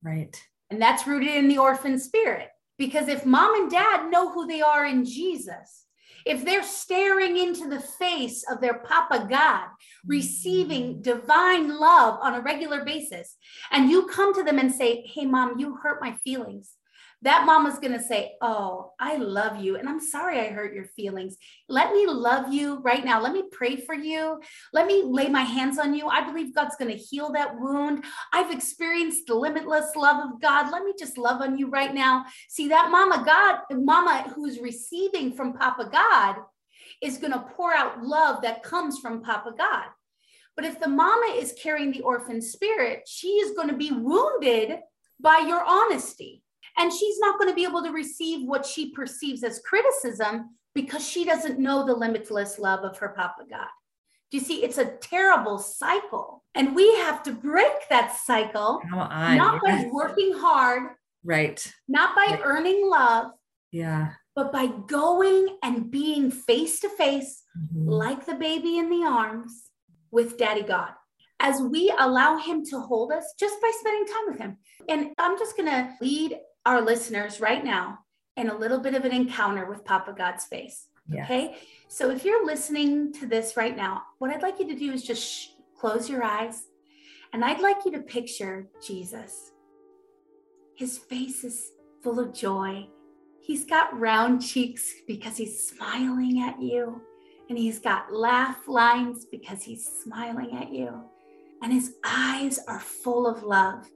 Right. 0.04 0.40
And 0.70 0.82
that's 0.82 1.08
rooted 1.08 1.34
in 1.34 1.48
the 1.48 1.58
orphan 1.58 1.98
spirit. 1.98 2.50
Because 2.78 3.08
if 3.08 3.26
mom 3.26 3.56
and 3.56 3.72
dad 3.72 4.10
know 4.10 4.32
who 4.32 4.46
they 4.46 4.62
are 4.62 4.86
in 4.86 5.06
Jesus, 5.06 5.86
if 6.26 6.44
they're 6.44 6.64
staring 6.64 7.38
into 7.38 7.70
the 7.70 7.80
face 7.80 8.44
of 8.50 8.60
their 8.60 8.80
Papa 8.80 9.28
God, 9.30 9.68
receiving 10.06 11.02
divine 11.02 11.80
love 11.80 12.20
on 12.22 12.36
a 12.36 12.42
regular 12.42 12.84
basis, 12.84 13.38
and 13.72 13.90
you 13.90 14.08
come 14.08 14.34
to 14.36 14.44
them 14.44 14.60
and 14.60 14.72
say, 14.72 15.04
Hey, 15.14 15.26
mom, 15.26 15.60
you 15.60 15.76
hurt 15.76 16.02
my 16.02 16.14
feelings 16.24 16.76
that 17.24 17.46
mama's 17.46 17.80
going 17.80 17.94
to 17.94 18.04
say, 18.04 18.34
Oh, 18.42 18.92
I 19.00 19.18
love 19.18 19.62
you. 19.62 19.76
And 19.76 19.88
I'm 19.88 20.00
sorry 20.00 20.40
I 20.40 20.48
hurt 20.48 20.74
your 20.74 20.86
feelings. 20.86 21.38
Let 21.70 21.94
me 21.94 22.08
love 22.08 22.52
you 22.52 22.80
right 22.80 23.06
now. 23.06 23.22
Let 23.22 23.34
me 23.34 23.44
pray 23.52 23.76
for 23.76 23.94
you. 23.94 24.42
Let 24.74 24.88
me 24.88 25.04
lay 25.06 25.28
my 25.30 25.44
hands 25.44 25.78
on 25.78 25.94
you. 25.94 26.08
I 26.08 26.26
believe 26.26 26.56
God's 26.56 26.76
going 26.76 26.92
to 26.92 26.98
heal 26.98 27.32
that 27.34 27.60
wound. 27.60 28.04
I've 28.34 28.52
experienced 28.52 29.28
the 29.28 29.36
limitless 29.36 29.96
love 29.96 30.32
of 30.32 30.42
God. 30.42 30.72
Let 30.72 30.84
me 30.84 30.94
just 30.98 31.18
love 31.18 31.42
on 31.42 31.58
you 31.58 31.70
right 31.70 31.94
now. 31.94 32.26
See, 32.50 32.70
that 32.70 32.90
mama 32.90 33.24
God, 33.26 33.60
mama 33.72 34.32
who's 34.36 34.60
receiving 34.60 35.34
from 35.34 35.54
Papa 35.54 35.90
God 35.92 36.38
is 37.02 37.18
going 37.18 37.34
to 37.34 37.46
pour 37.56 37.74
out 37.74 38.04
love 38.04 38.42
that 38.42 38.64
comes 38.64 39.00
from 39.00 39.22
Papa 39.22 39.52
God. 39.58 39.86
But 40.56 40.66
if 40.66 40.80
the 40.80 40.90
mama 40.90 41.34
is 41.38 41.56
carrying 41.62 41.92
the 41.92 42.02
orphan 42.02 42.42
spirit, 42.42 43.08
she 43.08 43.28
is 43.28 43.56
going 43.56 43.70
to 43.70 43.78
be 43.78 43.92
wounded 43.92 44.80
by 45.20 45.46
your 45.48 45.64
honesty. 45.64 46.44
And 46.78 46.92
she's 46.92 47.20
not 47.20 47.38
going 47.38 47.50
to 47.50 47.56
be 47.56 47.66
able 47.66 47.84
to 47.84 47.92
receive 47.92 48.48
what 48.48 48.66
she 48.66 48.92
perceives 48.92 49.44
as 49.44 49.62
criticism 49.66 50.56
because 50.74 51.08
she 51.08 51.26
doesn't 51.26 51.60
know 51.60 51.86
the 51.86 51.94
limitless 51.94 52.60
love 52.60 52.84
of 52.84 52.98
her 52.98 53.10
Papa 53.10 53.44
God. 53.50 53.68
Do 54.32 54.38
you 54.38 54.44
see? 54.44 54.64
It's 54.64 54.78
a 54.78 54.86
terrible 54.86 55.60
cycle. 55.60 56.44
And 56.56 56.74
we 56.74 56.96
have 56.98 57.22
to 57.24 57.34
break 57.34 57.90
that 57.90 58.16
cycle, 58.16 58.82
not 58.90 59.62
by 59.62 59.90
working 59.92 60.34
hard, 60.34 60.94
right? 61.24 61.74
Not 61.88 62.16
by 62.16 62.36
right. 62.36 62.42
earning 62.44 62.90
love, 62.90 63.32
yeah, 63.72 64.14
but 64.36 64.54
by 64.54 64.68
going 64.68 65.58
and 65.64 65.92
being 65.92 66.32
face 66.32 66.80
to 66.80 66.90
face, 66.90 67.44
mm-hmm. 67.58 67.90
like 67.90 68.26
the 68.26 68.36
baby 68.36 68.78
in 68.78 68.90
the 68.90 69.06
arms 69.06 69.70
with 70.12 70.38
Daddy 70.38 70.64
God. 70.64 70.92
As 71.42 71.62
we 71.62 71.94
allow 71.98 72.38
Him 72.38 72.64
to 72.68 72.80
hold 72.80 73.12
us 73.12 73.34
just 73.38 73.60
by 73.62 73.72
spending 73.80 74.06
time 74.06 74.24
with 74.28 74.40
Him. 74.40 74.58
And 74.88 75.10
I'm 75.18 75.38
just 75.40 75.58
going 75.58 75.70
to 75.70 75.94
lead 76.00 76.38
our 76.66 76.82
listeners 76.82 77.40
right 77.40 77.64
now 77.64 78.00
in 78.38 78.50
a 78.50 78.58
little 78.58 78.80
bit 78.80 78.96
of 78.96 79.06
an 79.06 79.12
encounter 79.12 79.66
with 79.66 79.86
Papa 79.86 80.14
God's 80.18 80.46
face. 80.46 80.88
Yes. 81.10 81.26
Okay. 81.26 81.58
So 81.88 82.10
if 82.10 82.24
you're 82.24 82.46
listening 82.46 83.12
to 83.14 83.26
this 83.26 83.58
right 83.58 83.76
now, 83.76 84.04
what 84.20 84.32
I'd 84.32 84.42
like 84.42 84.60
you 84.60 84.68
to 84.68 84.76
do 84.76 84.92
is 84.92 85.04
just 85.04 85.24
sh- 85.24 85.48
close 85.78 86.10
your 86.10 86.24
eyes 86.24 86.68
and 87.34 87.44
I'd 87.44 87.62
like 87.62 87.86
you 87.86 87.92
to 87.92 88.00
picture 88.00 88.68
Jesus. 88.86 89.52
His 90.76 90.98
face 90.98 91.44
is 91.44 91.72
full 92.04 92.20
of 92.20 92.34
joy. 92.34 92.88
He's 93.42 93.66
got 93.66 93.98
round 93.98 94.42
cheeks 94.42 94.94
because 95.08 95.38
he's 95.38 95.68
smiling 95.68 96.42
at 96.42 96.62
you. 96.62 97.02
And 97.50 97.58
he's 97.58 97.80
got 97.80 98.14
laugh 98.14 98.68
lines 98.68 99.26
because 99.26 99.62
he's 99.62 99.86
smiling 99.86 100.58
at 100.58 100.72
you. 100.72 101.04
And 101.62 101.74
his 101.74 101.96
eyes 102.06 102.60
are 102.68 102.80
full 102.80 103.28
of 103.28 103.44
love 103.44 103.90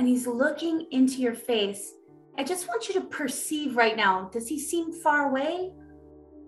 and 0.00 0.08
he's 0.08 0.26
looking 0.26 0.86
into 0.92 1.20
your 1.20 1.34
face. 1.34 1.92
I 2.38 2.42
just 2.42 2.66
want 2.66 2.88
you 2.88 2.94
to 2.94 3.02
perceive 3.02 3.76
right 3.76 3.94
now 3.94 4.30
does 4.32 4.48
he 4.48 4.58
seem 4.58 4.94
far 4.94 5.28
away? 5.28 5.72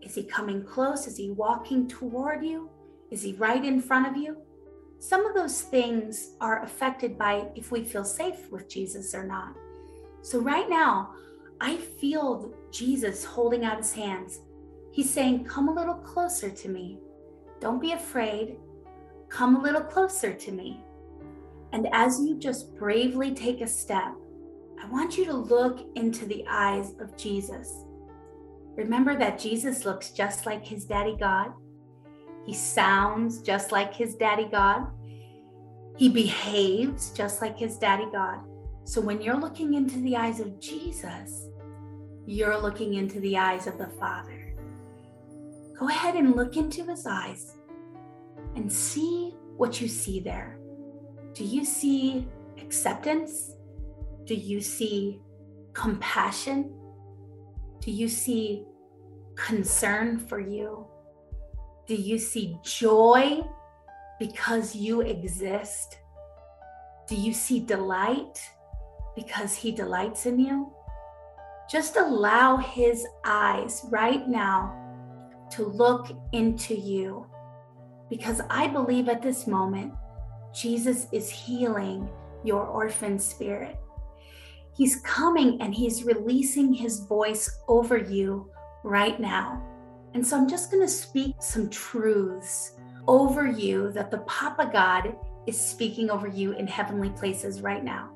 Is 0.00 0.14
he 0.14 0.24
coming 0.24 0.64
close? 0.64 1.06
Is 1.06 1.18
he 1.18 1.32
walking 1.32 1.86
toward 1.86 2.42
you? 2.42 2.70
Is 3.10 3.20
he 3.20 3.34
right 3.34 3.62
in 3.62 3.78
front 3.78 4.08
of 4.08 4.16
you? 4.16 4.38
Some 5.00 5.26
of 5.26 5.34
those 5.34 5.60
things 5.60 6.30
are 6.40 6.62
affected 6.62 7.18
by 7.18 7.46
if 7.54 7.70
we 7.70 7.84
feel 7.84 8.04
safe 8.06 8.50
with 8.50 8.70
Jesus 8.70 9.14
or 9.14 9.26
not. 9.26 9.54
So, 10.22 10.38
right 10.38 10.70
now, 10.70 11.10
I 11.60 11.76
feel 11.76 12.54
Jesus 12.70 13.22
holding 13.22 13.66
out 13.66 13.76
his 13.76 13.92
hands. 13.92 14.40
He's 14.92 15.10
saying, 15.10 15.44
Come 15.44 15.68
a 15.68 15.74
little 15.74 15.96
closer 15.96 16.48
to 16.48 16.68
me. 16.70 16.96
Don't 17.60 17.82
be 17.82 17.92
afraid. 17.92 18.56
Come 19.28 19.56
a 19.56 19.62
little 19.62 19.82
closer 19.82 20.32
to 20.32 20.52
me. 20.52 20.82
And 21.72 21.88
as 21.92 22.20
you 22.20 22.38
just 22.38 22.74
bravely 22.76 23.34
take 23.34 23.60
a 23.60 23.66
step, 23.66 24.12
I 24.82 24.88
want 24.88 25.16
you 25.16 25.24
to 25.26 25.32
look 25.32 25.86
into 25.94 26.26
the 26.26 26.44
eyes 26.48 26.94
of 27.00 27.16
Jesus. 27.16 27.84
Remember 28.76 29.16
that 29.16 29.38
Jesus 29.38 29.84
looks 29.84 30.10
just 30.10 30.44
like 30.44 30.64
his 30.64 30.84
daddy 30.84 31.16
God. 31.18 31.52
He 32.46 32.54
sounds 32.54 33.42
just 33.42 33.70
like 33.70 33.94
his 33.94 34.14
daddy 34.16 34.48
God. 34.50 34.86
He 35.96 36.08
behaves 36.08 37.10
just 37.10 37.40
like 37.40 37.56
his 37.56 37.76
daddy 37.78 38.06
God. 38.10 38.40
So 38.84 39.00
when 39.00 39.20
you're 39.20 39.38
looking 39.38 39.74
into 39.74 39.98
the 40.00 40.16
eyes 40.16 40.40
of 40.40 40.58
Jesus, 40.60 41.48
you're 42.26 42.58
looking 42.58 42.94
into 42.94 43.20
the 43.20 43.36
eyes 43.36 43.66
of 43.66 43.78
the 43.78 43.88
Father. 44.00 44.54
Go 45.78 45.88
ahead 45.88 46.16
and 46.16 46.34
look 46.34 46.56
into 46.56 46.84
his 46.84 47.06
eyes 47.06 47.56
and 48.56 48.72
see 48.72 49.34
what 49.56 49.80
you 49.80 49.88
see 49.88 50.20
there. 50.20 50.58
Do 51.34 51.44
you 51.44 51.64
see 51.64 52.28
acceptance? 52.60 53.52
Do 54.24 54.34
you 54.34 54.60
see 54.60 55.20
compassion? 55.72 56.74
Do 57.80 57.90
you 57.90 58.08
see 58.08 58.64
concern 59.34 60.18
for 60.18 60.38
you? 60.38 60.86
Do 61.86 61.94
you 61.94 62.18
see 62.18 62.58
joy 62.62 63.40
because 64.20 64.76
you 64.76 65.00
exist? 65.00 65.98
Do 67.08 67.16
you 67.16 67.32
see 67.32 67.60
delight 67.60 68.38
because 69.16 69.54
he 69.54 69.72
delights 69.72 70.26
in 70.26 70.38
you? 70.38 70.70
Just 71.70 71.96
allow 71.96 72.58
his 72.58 73.06
eyes 73.24 73.86
right 73.90 74.28
now 74.28 74.78
to 75.52 75.64
look 75.64 76.10
into 76.32 76.74
you 76.74 77.26
because 78.10 78.40
I 78.50 78.66
believe 78.66 79.08
at 79.08 79.22
this 79.22 79.46
moment 79.46 79.94
Jesus 80.54 81.06
is 81.12 81.30
healing 81.30 82.08
your 82.44 82.66
orphan 82.66 83.18
spirit. 83.18 83.78
He's 84.74 84.96
coming 84.96 85.60
and 85.60 85.74
he's 85.74 86.04
releasing 86.04 86.72
his 86.72 87.00
voice 87.00 87.50
over 87.68 87.96
you 87.96 88.50
right 88.84 89.18
now. 89.20 89.62
And 90.14 90.26
so 90.26 90.36
I'm 90.36 90.48
just 90.48 90.70
going 90.70 90.82
to 90.82 90.92
speak 90.92 91.36
some 91.40 91.70
truths 91.70 92.72
over 93.06 93.46
you 93.46 93.90
that 93.92 94.10
the 94.10 94.18
Papa 94.18 94.70
God 94.72 95.14
is 95.46 95.60
speaking 95.60 96.10
over 96.10 96.28
you 96.28 96.52
in 96.52 96.66
heavenly 96.66 97.10
places 97.10 97.60
right 97.60 97.82
now. 97.82 98.10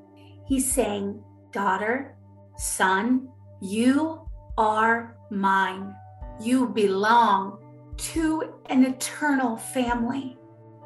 He's 0.46 0.70
saying, 0.70 1.22
Daughter, 1.52 2.16
son, 2.56 3.28
you 3.60 4.28
are 4.58 5.16
mine. 5.30 5.94
You 6.40 6.68
belong 6.68 7.58
to 7.96 8.54
an 8.66 8.84
eternal 8.84 9.56
family. 9.56 10.36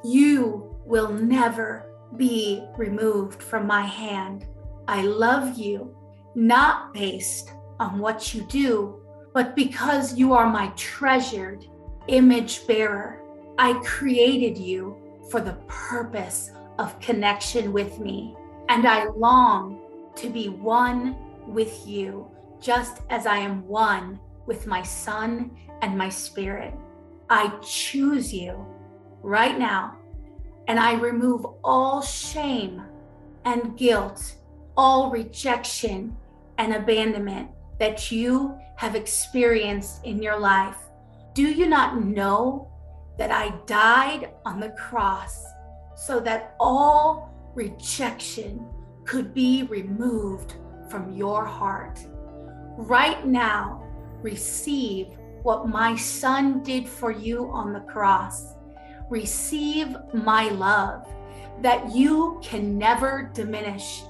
You 0.05 0.70
will 0.91 1.09
never 1.09 1.87
be 2.17 2.67
removed 2.77 3.41
from 3.41 3.65
my 3.65 3.83
hand. 3.83 4.45
I 4.89 5.03
love 5.03 5.57
you, 5.57 5.97
not 6.35 6.93
based 6.93 7.53
on 7.79 8.01
what 8.01 8.35
you 8.35 8.43
do, 8.43 9.01
but 9.33 9.55
because 9.55 10.19
you 10.19 10.33
are 10.33 10.51
my 10.51 10.73
treasured 10.75 11.65
image 12.09 12.67
bearer. 12.67 13.23
I 13.57 13.75
created 13.85 14.59
you 14.59 14.97
for 15.31 15.41
the 15.41 15.59
purpose 15.69 16.51
of 16.81 16.99
connection 16.99 17.73
with 17.73 18.01
me, 18.01 18.35
and 18.69 18.85
I 18.85 19.11
long 19.11 19.79
to 20.17 20.29
be 20.29 20.49
one 20.49 21.17
with 21.47 21.87
you, 21.87 22.29
just 22.61 23.03
as 23.11 23.27
I 23.27 23.37
am 23.37 23.65
one 23.69 24.19
with 24.47 24.67
my 24.67 24.83
Son 24.83 25.53
and 25.83 25.97
my 25.97 26.09
Spirit. 26.09 26.75
I 27.29 27.57
choose 27.63 28.35
you 28.35 28.67
right 29.23 29.57
now 29.57 30.00
and 30.71 30.79
I 30.79 30.93
remove 30.93 31.45
all 31.65 32.01
shame 32.01 32.81
and 33.45 33.77
guilt, 33.77 34.37
all 34.77 35.11
rejection 35.11 36.17
and 36.59 36.73
abandonment 36.73 37.51
that 37.81 38.13
you 38.13 38.57
have 38.77 38.95
experienced 38.95 40.05
in 40.05 40.23
your 40.23 40.39
life. 40.39 40.77
Do 41.35 41.43
you 41.43 41.67
not 41.67 42.05
know 42.05 42.71
that 43.19 43.33
I 43.33 43.53
died 43.67 44.31
on 44.47 44.61
the 44.61 44.71
cross 44.79 45.45
so 45.97 46.21
that 46.21 46.55
all 46.61 47.35
rejection 47.57 48.65
could 49.05 49.35
be 49.35 49.65
removed 49.65 50.55
from 50.89 51.17
your 51.17 51.45
heart? 51.45 51.99
Right 52.77 53.27
now, 53.27 53.83
receive 54.23 55.09
what 55.43 55.69
my 55.69 55.97
son 55.97 56.63
did 56.63 56.89
for 56.89 57.11
you 57.11 57.51
on 57.51 57.73
the 57.73 57.81
cross 57.81 58.55
receive 59.11 59.97
my 60.15 60.49
love 60.49 61.07
that 61.61 61.95
you 61.95 62.41
can 62.43 62.79
never 62.79 63.31
diminish. 63.35 64.03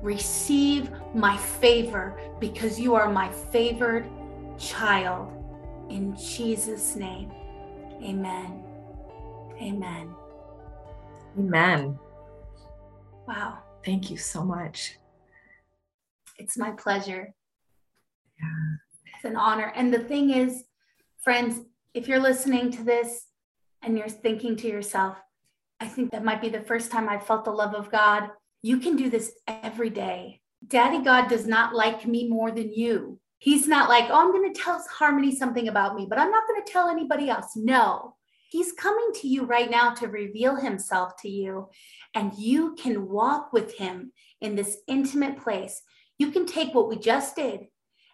Receive 0.00 0.90
my 1.14 1.36
favor 1.36 2.18
because 2.38 2.78
you 2.78 2.94
are 2.94 3.10
my 3.10 3.30
favored 3.30 4.08
child. 4.58 5.32
In 5.90 6.16
Jesus' 6.16 6.94
name, 6.96 7.32
Amen. 8.02 8.64
Amen. 9.60 10.14
Amen. 11.38 11.98
Wow. 13.28 13.58
Thank 13.84 14.10
you 14.10 14.16
so 14.16 14.44
much. 14.44 14.98
It's 16.38 16.58
my 16.58 16.72
pleasure. 16.72 17.32
Yeah. 18.40 19.14
It's 19.14 19.24
an 19.24 19.36
honor. 19.36 19.72
And 19.76 19.94
the 19.94 20.00
thing 20.00 20.30
is, 20.30 20.64
friends, 21.22 21.60
if 21.94 22.08
you're 22.08 22.18
listening 22.18 22.72
to 22.72 22.82
this 22.82 23.28
and 23.82 23.98
you're 23.98 24.08
thinking 24.08 24.56
to 24.56 24.68
yourself, 24.68 25.16
I 25.80 25.86
think 25.86 26.12
that 26.12 26.24
might 26.24 26.40
be 26.40 26.48
the 26.48 26.60
first 26.60 26.90
time 26.90 27.08
I 27.08 27.18
felt 27.18 27.44
the 27.44 27.50
love 27.50 27.74
of 27.74 27.90
God. 27.90 28.30
You 28.62 28.78
can 28.78 28.96
do 28.96 29.10
this 29.10 29.32
every 29.48 29.90
day. 29.90 30.40
Daddy 30.66 31.02
God 31.02 31.28
does 31.28 31.46
not 31.46 31.74
like 31.74 32.06
me 32.06 32.28
more 32.28 32.52
than 32.52 32.72
you. 32.72 33.18
He's 33.38 33.66
not 33.66 33.88
like, 33.88 34.04
oh, 34.08 34.14
I'm 34.14 34.30
going 34.30 34.52
to 34.52 34.60
tell 34.60 34.80
Harmony 34.88 35.34
something 35.34 35.66
about 35.66 35.96
me, 35.96 36.06
but 36.08 36.20
I'm 36.20 36.30
not 36.30 36.46
going 36.46 36.62
to 36.64 36.72
tell 36.72 36.88
anybody 36.88 37.28
else. 37.28 37.56
No, 37.56 38.14
he's 38.48 38.70
coming 38.70 39.10
to 39.16 39.26
you 39.26 39.44
right 39.44 39.68
now 39.68 39.94
to 39.94 40.06
reveal 40.06 40.54
himself 40.54 41.14
to 41.22 41.28
you. 41.28 41.68
And 42.14 42.32
you 42.38 42.76
can 42.76 43.08
walk 43.08 43.52
with 43.52 43.74
him 43.74 44.12
in 44.40 44.54
this 44.54 44.78
intimate 44.86 45.42
place. 45.42 45.82
You 46.18 46.30
can 46.30 46.46
take 46.46 46.72
what 46.72 46.88
we 46.88 46.96
just 46.96 47.34
did 47.34 47.62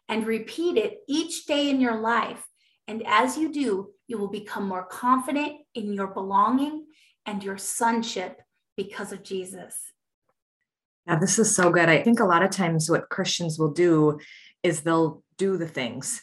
and 0.09 0.27
repeat 0.27 0.79
it 0.79 1.01
each 1.07 1.45
day 1.45 1.69
in 1.69 1.79
your 1.79 2.01
life. 2.01 2.43
And 2.87 3.03
as 3.07 3.37
you 3.37 3.53
do, 3.53 3.91
you 4.09 4.19
will 4.19 4.29
become 4.29 4.67
more 4.67 4.85
confident 4.85 5.53
in 5.75 5.93
your 5.93 6.09
belonging 6.09 6.87
and 7.27 7.45
your 7.45 7.59
sonship 7.59 8.41
because 8.77 9.13
of 9.13 9.23
Jesus. 9.23 9.93
Yeah, 11.07 11.19
this 11.19 11.39
is 11.39 11.55
so 11.55 11.71
good. 11.71 11.89
I 11.89 12.03
think 12.03 12.19
a 12.19 12.25
lot 12.25 12.43
of 12.43 12.51
times 12.51 12.91
what 12.91 13.09
Christians 13.11 13.59
will 13.59 13.73
do 13.73 14.19
is 14.63 14.81
they'll 14.81 15.23
do 15.37 15.57
the 15.57 15.69
things. 15.69 16.23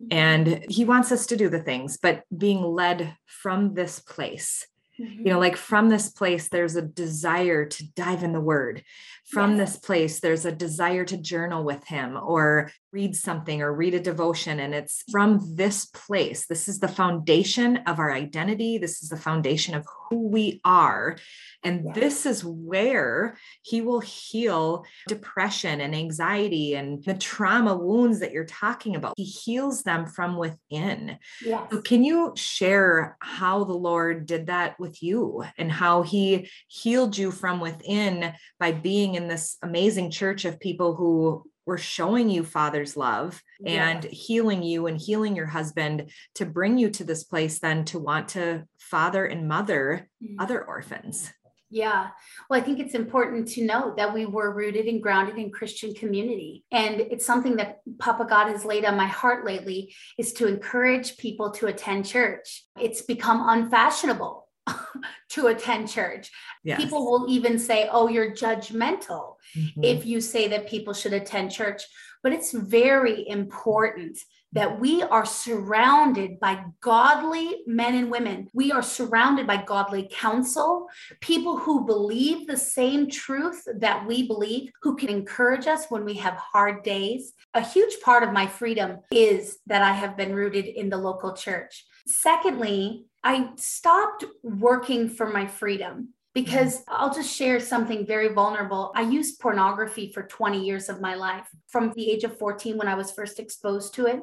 Mm-hmm. 0.00 0.16
And 0.16 0.64
he 0.68 0.84
wants 0.84 1.10
us 1.10 1.26
to 1.26 1.36
do 1.36 1.48
the 1.48 1.62
things, 1.62 1.98
but 2.00 2.22
being 2.36 2.62
led 2.62 3.16
from 3.26 3.74
this 3.74 3.98
place. 3.98 4.66
Mm-hmm. 5.00 5.26
You 5.26 5.32
know, 5.32 5.38
like 5.38 5.56
from 5.56 5.88
this 5.88 6.10
place, 6.10 6.48
there's 6.48 6.76
a 6.76 6.82
desire 6.82 7.64
to 7.64 7.92
dive 7.94 8.22
in 8.22 8.32
the 8.32 8.40
word. 8.40 8.84
From 9.24 9.56
yes. 9.56 9.72
this 9.72 9.80
place, 9.80 10.20
there's 10.20 10.44
a 10.44 10.52
desire 10.52 11.04
to 11.06 11.16
journal 11.16 11.64
with 11.64 11.84
him 11.86 12.18
or 12.22 12.70
read 12.92 13.16
something 13.16 13.62
or 13.62 13.72
read 13.72 13.94
a 13.94 14.00
devotion. 14.00 14.60
And 14.60 14.74
it's 14.74 15.02
from 15.10 15.40
this 15.56 15.86
place. 15.86 16.46
This 16.46 16.68
is 16.68 16.78
the 16.78 16.88
foundation 16.88 17.78
of 17.86 17.98
our 17.98 18.12
identity. 18.12 18.78
This 18.78 19.02
is 19.02 19.08
the 19.08 19.16
foundation 19.16 19.74
of 19.74 19.86
who 20.10 20.28
we 20.28 20.60
are. 20.64 21.16
And 21.64 21.84
yes. 21.86 21.94
this 21.94 22.26
is 22.26 22.44
where 22.44 23.36
he 23.62 23.80
will 23.80 24.00
heal 24.00 24.84
depression 25.08 25.80
and 25.80 25.94
anxiety 25.94 26.74
and 26.74 27.02
the 27.04 27.14
trauma 27.14 27.76
wounds 27.76 28.20
that 28.20 28.32
you're 28.32 28.44
talking 28.44 28.96
about. 28.96 29.14
He 29.16 29.24
heals 29.24 29.82
them 29.84 30.06
from 30.06 30.36
within. 30.36 31.18
Yes. 31.44 31.62
So, 31.70 31.80
can 31.80 32.04
you 32.04 32.32
share 32.36 33.16
how 33.20 33.64
the 33.64 33.72
Lord 33.72 34.26
did 34.26 34.48
that 34.48 34.78
with 34.78 35.02
you 35.02 35.44
and 35.56 35.70
how 35.70 36.02
he 36.02 36.50
healed 36.66 37.16
you 37.16 37.30
from 37.30 37.60
within 37.60 38.34
by 38.58 38.72
being 38.72 39.14
in 39.14 39.28
this 39.28 39.56
amazing 39.62 40.10
church 40.10 40.44
of 40.44 40.60
people 40.60 40.96
who 40.96 41.44
we're 41.66 41.78
showing 41.78 42.30
you 42.30 42.44
father's 42.44 42.96
love 42.96 43.42
and 43.64 44.04
healing 44.04 44.62
you 44.62 44.86
and 44.86 45.00
healing 45.00 45.36
your 45.36 45.46
husband 45.46 46.10
to 46.34 46.44
bring 46.44 46.78
you 46.78 46.90
to 46.90 47.04
this 47.04 47.24
place 47.24 47.58
then 47.58 47.84
to 47.84 47.98
want 47.98 48.28
to 48.28 48.64
father 48.78 49.24
and 49.24 49.48
mother 49.48 50.08
mm-hmm. 50.22 50.40
other 50.40 50.64
orphans 50.64 51.32
yeah. 51.72 52.08
Well, 52.50 52.60
I 52.60 52.62
think 52.62 52.80
it's 52.80 52.94
important 52.94 53.48
to 53.52 53.64
note 53.64 53.96
that 53.96 54.12
we 54.12 54.26
were 54.26 54.52
rooted 54.52 54.84
and 54.88 55.02
grounded 55.02 55.38
in 55.38 55.50
Christian 55.50 55.94
community. 55.94 56.64
And 56.70 57.00
it's 57.00 57.24
something 57.24 57.56
that 57.56 57.78
Papa 57.98 58.26
God 58.28 58.48
has 58.48 58.66
laid 58.66 58.84
on 58.84 58.94
my 58.94 59.06
heart 59.06 59.46
lately 59.46 59.94
is 60.18 60.34
to 60.34 60.46
encourage 60.46 61.16
people 61.16 61.50
to 61.52 61.68
attend 61.68 62.04
church. 62.04 62.66
It's 62.78 63.00
become 63.00 63.48
unfashionable 63.48 64.46
to 65.30 65.48
attend 65.48 65.88
church. 65.90 66.30
Yes. 66.64 66.80
People 66.80 67.10
will 67.10 67.26
even 67.28 67.58
say, 67.58 67.88
oh, 67.90 68.08
you're 68.08 68.32
judgmental 68.32 69.36
mm-hmm. 69.56 69.82
if 69.82 70.06
you 70.06 70.20
say 70.20 70.48
that 70.48 70.68
people 70.68 70.94
should 70.94 71.12
attend 71.12 71.50
church. 71.50 71.82
But 72.22 72.32
it's 72.32 72.52
very 72.52 73.28
important 73.28 74.18
that 74.52 74.78
we 74.78 75.02
are 75.02 75.24
surrounded 75.24 76.38
by 76.38 76.62
godly 76.80 77.62
men 77.66 77.94
and 77.94 78.10
women. 78.10 78.48
We 78.52 78.70
are 78.70 78.82
surrounded 78.82 79.46
by 79.46 79.64
godly 79.64 80.08
counsel, 80.12 80.88
people 81.20 81.56
who 81.56 81.86
believe 81.86 82.46
the 82.46 82.56
same 82.56 83.08
truth 83.08 83.66
that 83.78 84.06
we 84.06 84.26
believe, 84.26 84.70
who 84.82 84.94
can 84.94 85.08
encourage 85.08 85.66
us 85.66 85.86
when 85.88 86.04
we 86.04 86.14
have 86.14 86.34
hard 86.34 86.82
days. 86.84 87.32
A 87.54 87.62
huge 87.62 87.94
part 88.02 88.22
of 88.22 88.32
my 88.32 88.46
freedom 88.46 88.98
is 89.10 89.58
that 89.66 89.82
I 89.82 89.92
have 89.92 90.16
been 90.16 90.34
rooted 90.34 90.66
in 90.66 90.90
the 90.90 90.98
local 90.98 91.32
church. 91.34 91.86
Secondly, 92.06 93.06
I 93.24 93.50
stopped 93.56 94.24
working 94.42 95.08
for 95.08 95.28
my 95.28 95.46
freedom 95.46 96.14
because 96.34 96.82
I'll 96.88 97.12
just 97.12 97.34
share 97.34 97.60
something 97.60 98.06
very 98.06 98.28
vulnerable. 98.28 98.92
I 98.94 99.02
used 99.02 99.38
pornography 99.38 100.10
for 100.12 100.22
20 100.22 100.64
years 100.64 100.88
of 100.88 101.00
my 101.00 101.14
life, 101.14 101.46
from 101.68 101.92
the 101.94 102.10
age 102.10 102.24
of 102.24 102.38
14 102.38 102.78
when 102.78 102.88
I 102.88 102.94
was 102.94 103.12
first 103.12 103.38
exposed 103.38 103.94
to 103.94 104.06
it 104.06 104.20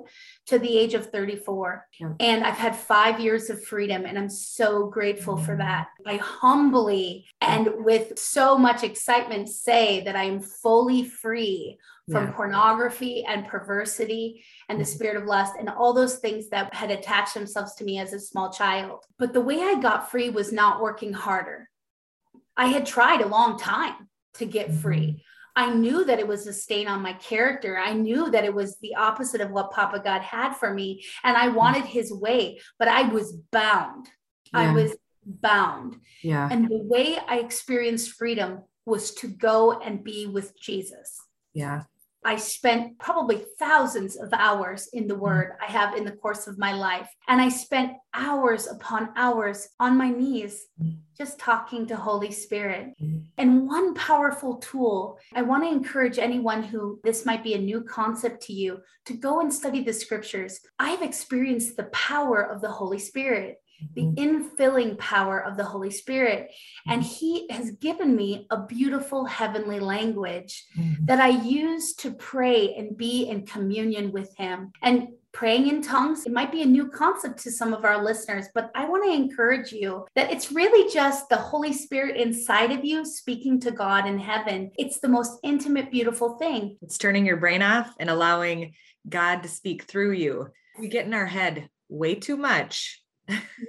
to 0.47 0.57
the 0.57 0.77
age 0.77 0.95
of 0.95 1.11
34. 1.11 1.85
Yeah. 1.99 2.13
And 2.19 2.43
I've 2.43 2.57
had 2.57 2.75
five 2.75 3.19
years 3.19 3.49
of 3.49 3.63
freedom, 3.63 4.05
and 4.05 4.17
I'm 4.17 4.29
so 4.29 4.87
grateful 4.87 5.37
for 5.37 5.55
mm. 5.55 5.59
that. 5.59 5.87
I 6.05 6.15
humbly 6.17 7.25
and 7.41 7.69
with 7.85 8.17
so 8.17 8.57
much 8.57 8.83
excitement 8.83 9.49
say 9.49 10.03
that 10.05 10.15
I 10.15 10.23
am 10.23 10.41
fully 10.41 11.03
free 11.03 11.77
from 12.09 12.25
yeah. 12.25 12.31
pornography 12.31 13.23
and 13.23 13.47
perversity 13.47 14.43
and 14.67 14.79
the 14.79 14.83
mm-hmm. 14.83 14.91
spirit 14.91 15.17
of 15.17 15.25
lust 15.25 15.53
and 15.59 15.69
all 15.69 15.93
those 15.93 16.17
things 16.17 16.49
that 16.49 16.73
had 16.73 16.89
attached 16.89 17.35
themselves 17.35 17.75
to 17.75 17.83
me 17.83 17.99
as 17.99 18.13
a 18.13 18.19
small 18.19 18.51
child. 18.51 19.03
But 19.19 19.33
the 19.33 19.41
way 19.41 19.61
I 19.61 19.79
got 19.79 20.09
free 20.09 20.31
was 20.31 20.51
not 20.51 20.81
working 20.81 21.13
harder. 21.13 21.69
I 22.59 22.65
had 22.65 22.85
tried 22.85 23.21
a 23.21 23.27
long 23.27 23.57
time 23.57 24.09
to 24.35 24.45
get 24.45 24.73
free. 24.73 25.07
Mm-hmm. 25.07 25.17
I 25.55 25.73
knew 25.73 26.03
that 26.03 26.19
it 26.19 26.27
was 26.27 26.45
a 26.45 26.53
stain 26.53 26.87
on 26.87 27.01
my 27.01 27.13
character. 27.13 27.77
I 27.77 27.93
knew 27.93 28.29
that 28.31 28.43
it 28.43 28.53
was 28.53 28.77
the 28.79 28.95
opposite 28.95 29.39
of 29.39 29.51
what 29.51 29.71
Papa 29.71 30.01
God 30.03 30.21
had 30.21 30.53
for 30.53 30.73
me. 30.73 31.05
And 31.23 31.37
I 31.37 31.47
wanted 31.47 31.85
his 31.85 32.11
way, 32.11 32.59
but 32.77 32.89
I 32.89 33.03
was 33.03 33.33
bound. 33.51 34.07
Yeah. 34.53 34.59
I 34.59 34.73
was 34.73 34.95
bound. 35.25 35.97
Yeah. 36.21 36.49
And 36.51 36.69
the 36.69 36.83
way 36.83 37.17
I 37.27 37.39
experienced 37.39 38.11
freedom 38.11 38.63
was 38.85 39.13
to 39.15 39.27
go 39.27 39.79
and 39.79 40.03
be 40.03 40.27
with 40.27 40.59
Jesus. 40.59 41.17
Yeah. 41.53 41.83
I 42.23 42.35
spent 42.35 42.99
probably 42.99 43.45
thousands 43.57 44.17
of 44.17 44.29
hours 44.33 44.89
in 44.91 45.07
the 45.07 45.13
mm-hmm. 45.13 45.23
word 45.23 45.53
I 45.61 45.71
have 45.71 45.95
in 45.95 46.03
the 46.03 46.11
course 46.11 46.47
of 46.47 46.57
my 46.57 46.73
life. 46.73 47.09
And 47.27 47.41
I 47.41 47.49
spent 47.49 47.93
hours 48.13 48.67
upon 48.67 49.09
hours 49.15 49.69
on 49.79 49.97
my 49.97 50.09
knees 50.09 50.65
mm-hmm. 50.81 50.97
just 51.17 51.39
talking 51.39 51.87
to 51.87 51.95
Holy 51.95 52.31
Spirit. 52.31 52.93
Mm-hmm. 53.01 53.19
And 53.37 53.67
one 53.67 53.93
powerful 53.93 54.57
tool, 54.57 55.17
I 55.33 55.43
want 55.43 55.63
to 55.63 55.69
encourage 55.69 56.19
anyone 56.19 56.63
who 56.63 56.99
this 57.03 57.25
might 57.25 57.43
be 57.43 57.53
a 57.53 57.59
new 57.59 57.81
concept 57.81 58.43
to 58.43 58.53
you 58.53 58.79
to 59.05 59.13
go 59.13 59.39
and 59.39 59.53
study 59.53 59.83
the 59.83 59.93
scriptures. 59.93 60.59
I've 60.77 61.01
experienced 61.01 61.77
the 61.77 61.85
power 61.85 62.41
of 62.41 62.61
the 62.61 62.71
Holy 62.71 62.99
Spirit 62.99 63.57
the 63.93 64.03
mm-hmm. 64.03 64.59
infilling 64.59 64.97
power 64.97 65.39
of 65.43 65.57
the 65.57 65.63
Holy 65.63 65.91
Spirit. 65.91 66.51
And 66.87 67.01
mm-hmm. 67.01 67.09
He 67.09 67.47
has 67.49 67.71
given 67.71 68.15
me 68.15 68.47
a 68.49 68.65
beautiful 68.65 69.25
heavenly 69.25 69.79
language 69.79 70.65
mm-hmm. 70.77 71.05
that 71.05 71.19
I 71.19 71.29
use 71.29 71.93
to 71.95 72.11
pray 72.11 72.75
and 72.75 72.97
be 72.97 73.27
in 73.27 73.45
communion 73.45 74.11
with 74.11 74.35
Him. 74.37 74.71
And 74.81 75.09
praying 75.31 75.67
in 75.67 75.81
tongues, 75.81 76.25
it 76.25 76.31
might 76.31 76.51
be 76.51 76.61
a 76.61 76.65
new 76.65 76.89
concept 76.89 77.39
to 77.43 77.51
some 77.51 77.73
of 77.73 77.85
our 77.85 78.03
listeners, 78.03 78.47
but 78.53 78.71
I 78.73 78.89
want 78.89 79.03
to 79.05 79.11
encourage 79.11 79.71
you 79.71 80.05
that 80.15 80.31
it's 80.31 80.51
really 80.51 80.91
just 80.91 81.29
the 81.29 81.37
Holy 81.37 81.73
Spirit 81.73 82.17
inside 82.17 82.71
of 82.71 82.83
you 82.83 83.05
speaking 83.05 83.59
to 83.61 83.71
God 83.71 84.07
in 84.07 84.17
heaven. 84.17 84.71
It's 84.77 84.99
the 84.99 85.07
most 85.07 85.39
intimate, 85.43 85.91
beautiful 85.91 86.37
thing. 86.37 86.77
It's 86.81 86.97
turning 86.97 87.25
your 87.25 87.37
brain 87.37 87.61
off 87.61 87.93
and 87.99 88.09
allowing 88.09 88.73
God 89.07 89.43
to 89.43 89.49
speak 89.49 89.83
through 89.83 90.13
you. 90.13 90.47
We 90.79 90.87
get 90.87 91.05
in 91.05 91.13
our 91.13 91.25
head 91.25 91.69
way 91.89 92.15
too 92.15 92.37
much 92.37 93.01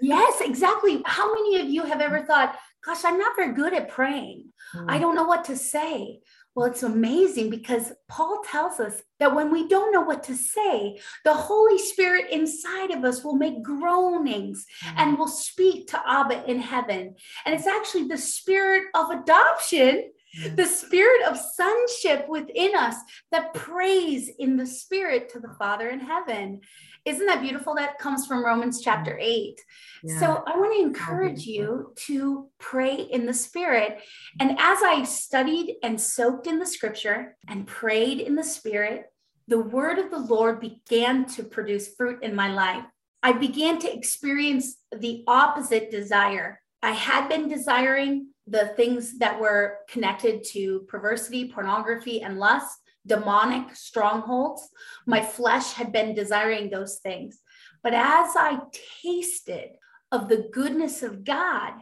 yes, 0.02 0.40
exactly. 0.40 1.02
How 1.04 1.32
many 1.32 1.60
of 1.60 1.68
you 1.68 1.84
have 1.84 2.00
ever 2.00 2.22
thought, 2.22 2.56
gosh, 2.84 3.04
I'm 3.04 3.18
not 3.18 3.36
very 3.36 3.54
good 3.54 3.74
at 3.74 3.88
praying. 3.88 4.46
Mm. 4.74 4.86
I 4.88 4.98
don't 4.98 5.14
know 5.14 5.24
what 5.24 5.44
to 5.44 5.56
say. 5.56 6.20
Well, 6.54 6.66
it's 6.66 6.82
amazing 6.82 7.48
because 7.48 7.92
Paul 8.08 8.42
tells 8.44 8.80
us 8.80 9.02
that 9.20 9.34
when 9.34 9.52
we 9.52 9.68
don't 9.68 9.92
know 9.92 10.00
what 10.00 10.24
to 10.24 10.34
say, 10.34 10.98
the 11.24 11.34
Holy 11.34 11.78
Spirit 11.78 12.30
inside 12.30 12.90
of 12.90 13.04
us 13.04 13.22
will 13.22 13.36
make 13.36 13.62
groanings 13.62 14.66
mm. 14.84 14.94
and 14.96 15.18
will 15.18 15.28
speak 15.28 15.88
to 15.88 16.02
Abba 16.08 16.50
in 16.50 16.60
heaven. 16.60 17.14
And 17.46 17.54
it's 17.54 17.68
actually 17.68 18.08
the 18.08 18.18
spirit 18.18 18.84
of 18.94 19.10
adoption 19.10 20.10
the 20.54 20.66
spirit 20.66 21.26
of 21.26 21.36
sonship 21.36 22.28
within 22.28 22.74
us 22.76 22.94
that 23.32 23.54
prays 23.54 24.30
in 24.38 24.56
the 24.56 24.66
spirit 24.66 25.28
to 25.30 25.40
the 25.40 25.52
Father 25.58 25.88
in 25.88 26.00
heaven. 26.00 26.60
Isn't 27.04 27.26
that 27.26 27.42
beautiful? 27.42 27.74
That 27.74 27.98
comes 27.98 28.26
from 28.26 28.44
Romans 28.44 28.80
chapter 28.80 29.12
mm. 29.12 29.22
8. 29.22 29.60
Yeah. 30.02 30.20
So 30.20 30.42
I 30.46 30.56
want 30.58 30.74
to 30.74 30.82
encourage 30.82 31.46
you 31.46 31.92
to 32.06 32.48
pray 32.58 32.94
in 32.94 33.26
the 33.26 33.34
spirit. 33.34 34.00
And 34.38 34.52
as 34.52 34.78
I 34.82 35.04
studied 35.04 35.76
and 35.82 36.00
soaked 36.00 36.46
in 36.46 36.58
the 36.58 36.66
scripture 36.66 37.36
and 37.48 37.66
prayed 37.66 38.20
in 38.20 38.34
the 38.34 38.44
spirit, 38.44 39.06
the 39.48 39.60
word 39.60 39.98
of 39.98 40.10
the 40.10 40.18
Lord 40.18 40.60
began 40.60 41.24
to 41.26 41.42
produce 41.42 41.94
fruit 41.94 42.22
in 42.22 42.34
my 42.34 42.52
life. 42.52 42.84
I 43.22 43.32
began 43.32 43.78
to 43.80 43.92
experience 43.92 44.76
the 44.96 45.24
opposite 45.26 45.90
desire. 45.90 46.60
I 46.82 46.92
had 46.92 47.28
been 47.28 47.48
desiring 47.48 48.28
the 48.46 48.68
things 48.76 49.18
that 49.18 49.38
were 49.38 49.78
connected 49.88 50.44
to 50.52 50.80
perversity, 50.88 51.50
pornography, 51.50 52.22
and 52.22 52.38
lust, 52.38 52.78
demonic 53.10 53.74
strongholds. 53.74 54.68
My 55.04 55.20
flesh 55.20 55.72
had 55.72 55.90
been 55.90 56.14
desiring 56.14 56.70
those 56.70 57.00
things. 57.00 57.40
But 57.82 57.92
as 57.92 58.36
I 58.36 58.60
tasted 59.02 59.70
of 60.12 60.28
the 60.28 60.48
goodness 60.52 61.02
of 61.02 61.24
God, 61.24 61.72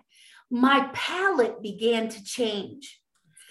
my 0.50 0.88
palate 0.94 1.62
began 1.62 2.08
to 2.08 2.24
change. 2.24 2.98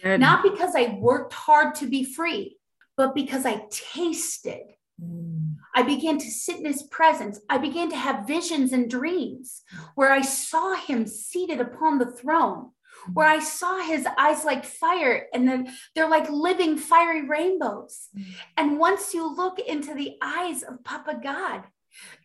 Good. 0.02 0.20
Not 0.20 0.42
because 0.42 0.74
I 0.76 0.98
worked 1.00 1.34
hard 1.34 1.76
to 1.76 1.88
be 1.88 2.04
free, 2.04 2.58
but 2.96 3.14
because 3.14 3.46
I 3.46 3.66
tasted. 3.70 4.64
Mm. 5.00 5.58
I 5.76 5.84
began 5.84 6.18
to 6.18 6.32
sit 6.32 6.58
in 6.58 6.66
his 6.66 6.82
presence. 6.84 7.40
I 7.48 7.60
began 7.60 7.90
to 7.92 7.96
have 7.96 8.26
visions 8.26 8.74
and 8.74 8.90
dreams 8.90 9.62
where 9.94 10.12
I 10.12 10.22
saw 10.22 10.74
him 10.74 11.06
seated 11.06 11.62
upon 11.62 12.00
the 12.00 12.12
throne, 12.12 12.72
where 13.14 13.28
I 13.28 13.40
saw 13.40 13.80
his 13.82 14.08
eyes 14.18 14.44
like 14.46 14.66
fire 14.66 15.28
and 15.34 15.48
then 15.48 15.74
they're 15.96 16.10
like 16.10 16.30
living 16.30 16.78
fiery 16.78 17.28
rainbows. 17.28 18.10
Mm. 18.18 18.26
And 18.58 18.80
once 18.80 19.14
you 19.14 19.36
look 19.36 19.60
into 19.60 19.94
the 19.94 20.16
eyes 20.22 20.64
of 20.64 20.84
Papa 20.84 21.20
God, 21.22 21.64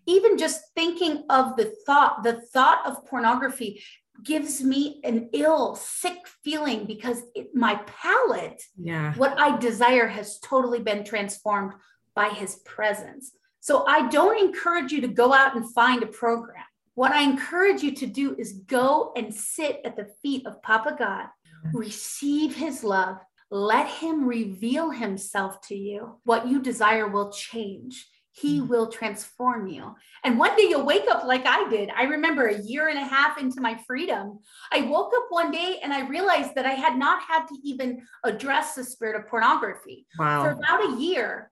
even 0.06 0.38
just 0.38 0.62
thinking 0.74 1.24
of 1.30 1.56
the 1.56 1.72
thought, 1.86 2.22
the 2.22 2.40
thought 2.52 2.86
of 2.86 3.06
pornography 3.06 3.82
gives 4.22 4.62
me 4.62 5.00
an 5.04 5.30
ill, 5.32 5.74
sick 5.74 6.18
feeling 6.44 6.84
because 6.84 7.22
it, 7.34 7.54
my 7.54 7.80
palate, 7.86 8.62
yeah. 8.76 9.14
what 9.14 9.38
I 9.38 9.56
desire, 9.58 10.06
has 10.06 10.38
totally 10.38 10.80
been 10.80 11.04
transformed 11.04 11.72
by 12.14 12.28
his 12.28 12.56
presence. 12.56 13.32
So 13.60 13.84
I 13.86 14.08
don't 14.08 14.38
encourage 14.38 14.92
you 14.92 15.00
to 15.02 15.08
go 15.08 15.32
out 15.32 15.56
and 15.56 15.72
find 15.72 16.02
a 16.02 16.06
program. 16.06 16.64
What 16.94 17.12
I 17.12 17.22
encourage 17.22 17.82
you 17.82 17.92
to 17.92 18.06
do 18.06 18.36
is 18.38 18.60
go 18.66 19.12
and 19.16 19.34
sit 19.34 19.80
at 19.84 19.96
the 19.96 20.08
feet 20.22 20.46
of 20.46 20.62
Papa 20.62 20.96
God, 20.98 21.26
receive 21.72 22.54
his 22.54 22.84
love, 22.84 23.16
let 23.50 23.86
him 23.86 24.26
reveal 24.26 24.90
himself 24.90 25.60
to 25.68 25.74
you. 25.74 26.18
What 26.24 26.48
you 26.48 26.60
desire 26.60 27.08
will 27.08 27.30
change. 27.32 28.08
He 28.32 28.60
mm. 28.60 28.68
will 28.68 28.86
transform 28.88 29.68
you. 29.68 29.94
And 30.24 30.38
one 30.38 30.56
day 30.56 30.64
you'll 30.68 30.86
wake 30.86 31.08
up 31.10 31.24
like 31.24 31.46
I 31.46 31.68
did. 31.68 31.90
I 31.94 32.04
remember 32.04 32.46
a 32.46 32.62
year 32.62 32.88
and 32.88 32.98
a 32.98 33.04
half 33.04 33.38
into 33.38 33.60
my 33.60 33.78
freedom, 33.86 34.38
I 34.70 34.82
woke 34.82 35.12
up 35.14 35.26
one 35.28 35.50
day 35.50 35.78
and 35.82 35.92
I 35.92 36.08
realized 36.08 36.54
that 36.54 36.66
I 36.66 36.72
had 36.72 36.98
not 36.98 37.22
had 37.22 37.46
to 37.46 37.56
even 37.62 38.02
address 38.24 38.74
the 38.74 38.84
spirit 38.84 39.20
of 39.20 39.28
pornography. 39.28 40.06
Wow. 40.18 40.44
For 40.44 40.50
about 40.52 40.94
a 40.94 41.00
year, 41.00 41.50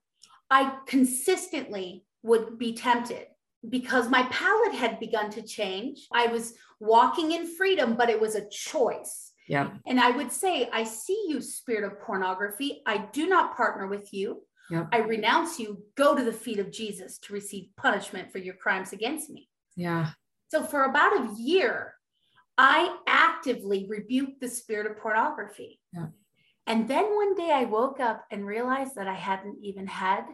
I 0.49 0.75
consistently 0.87 2.03
would 2.23 2.57
be 2.57 2.73
tempted 2.73 3.27
because 3.69 4.09
my 4.09 4.23
palate 4.23 4.73
had 4.73 4.99
begun 4.99 5.29
to 5.31 5.41
change. 5.41 6.07
I 6.11 6.27
was 6.27 6.53
walking 6.79 7.31
in 7.31 7.55
freedom, 7.55 7.95
but 7.95 8.09
it 8.09 8.19
was 8.19 8.35
a 8.35 8.49
choice. 8.49 9.31
Yeah. 9.47 9.71
And 9.85 9.99
I 9.99 10.11
would 10.11 10.31
say, 10.31 10.69
I 10.71 10.83
see 10.83 11.25
you, 11.27 11.41
spirit 11.41 11.83
of 11.83 11.99
pornography. 12.01 12.81
I 12.85 13.09
do 13.11 13.27
not 13.27 13.55
partner 13.55 13.87
with 13.87 14.13
you. 14.13 14.43
Yep. 14.69 14.87
I 14.91 14.99
renounce 14.99 15.59
you. 15.59 15.83
Go 15.95 16.15
to 16.15 16.23
the 16.23 16.31
feet 16.31 16.59
of 16.59 16.71
Jesus 16.71 17.17
to 17.19 17.33
receive 17.33 17.69
punishment 17.75 18.31
for 18.31 18.37
your 18.37 18.53
crimes 18.55 18.93
against 18.93 19.29
me. 19.29 19.49
Yeah. 19.75 20.11
So 20.49 20.63
for 20.63 20.85
about 20.85 21.17
a 21.17 21.33
year, 21.37 21.95
I 22.57 22.95
actively 23.07 23.87
rebuked 23.89 24.39
the 24.39 24.47
spirit 24.47 24.89
of 24.89 24.97
pornography. 24.97 25.79
Yeah. 25.93 26.07
And 26.67 26.87
then 26.87 27.15
one 27.15 27.35
day 27.35 27.51
I 27.51 27.65
woke 27.65 27.99
up 27.99 28.23
and 28.31 28.45
realized 28.45 28.95
that 28.95 29.07
I 29.07 29.15
hadn't 29.15 29.57
even 29.63 29.87
had 29.87 30.25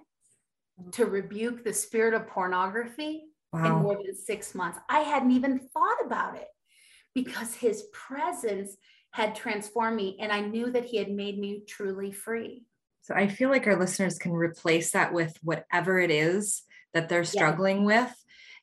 to 0.91 1.05
rebuke 1.05 1.63
the 1.63 1.73
spirit 1.73 2.13
of 2.13 2.27
pornography 2.27 3.23
wow. 3.51 3.65
in 3.65 3.83
more 3.83 3.95
than 3.95 4.15
six 4.15 4.53
months. 4.53 4.79
I 4.89 4.99
hadn't 4.99 5.31
even 5.31 5.59
thought 5.59 6.05
about 6.05 6.35
it 6.35 6.47
because 7.13 7.55
his 7.55 7.83
presence 7.93 8.77
had 9.11 9.35
transformed 9.35 9.97
me 9.97 10.17
and 10.19 10.31
I 10.31 10.41
knew 10.41 10.71
that 10.71 10.85
he 10.85 10.97
had 10.97 11.11
made 11.11 11.39
me 11.39 11.63
truly 11.67 12.11
free. 12.11 12.65
So 13.01 13.15
I 13.15 13.27
feel 13.27 13.49
like 13.49 13.65
our 13.67 13.79
listeners 13.79 14.19
can 14.19 14.33
replace 14.33 14.91
that 14.91 15.13
with 15.13 15.35
whatever 15.41 15.97
it 15.97 16.11
is 16.11 16.61
that 16.93 17.09
they're 17.09 17.23
struggling 17.23 17.81
yeah. 17.81 18.03
with. 18.03 18.15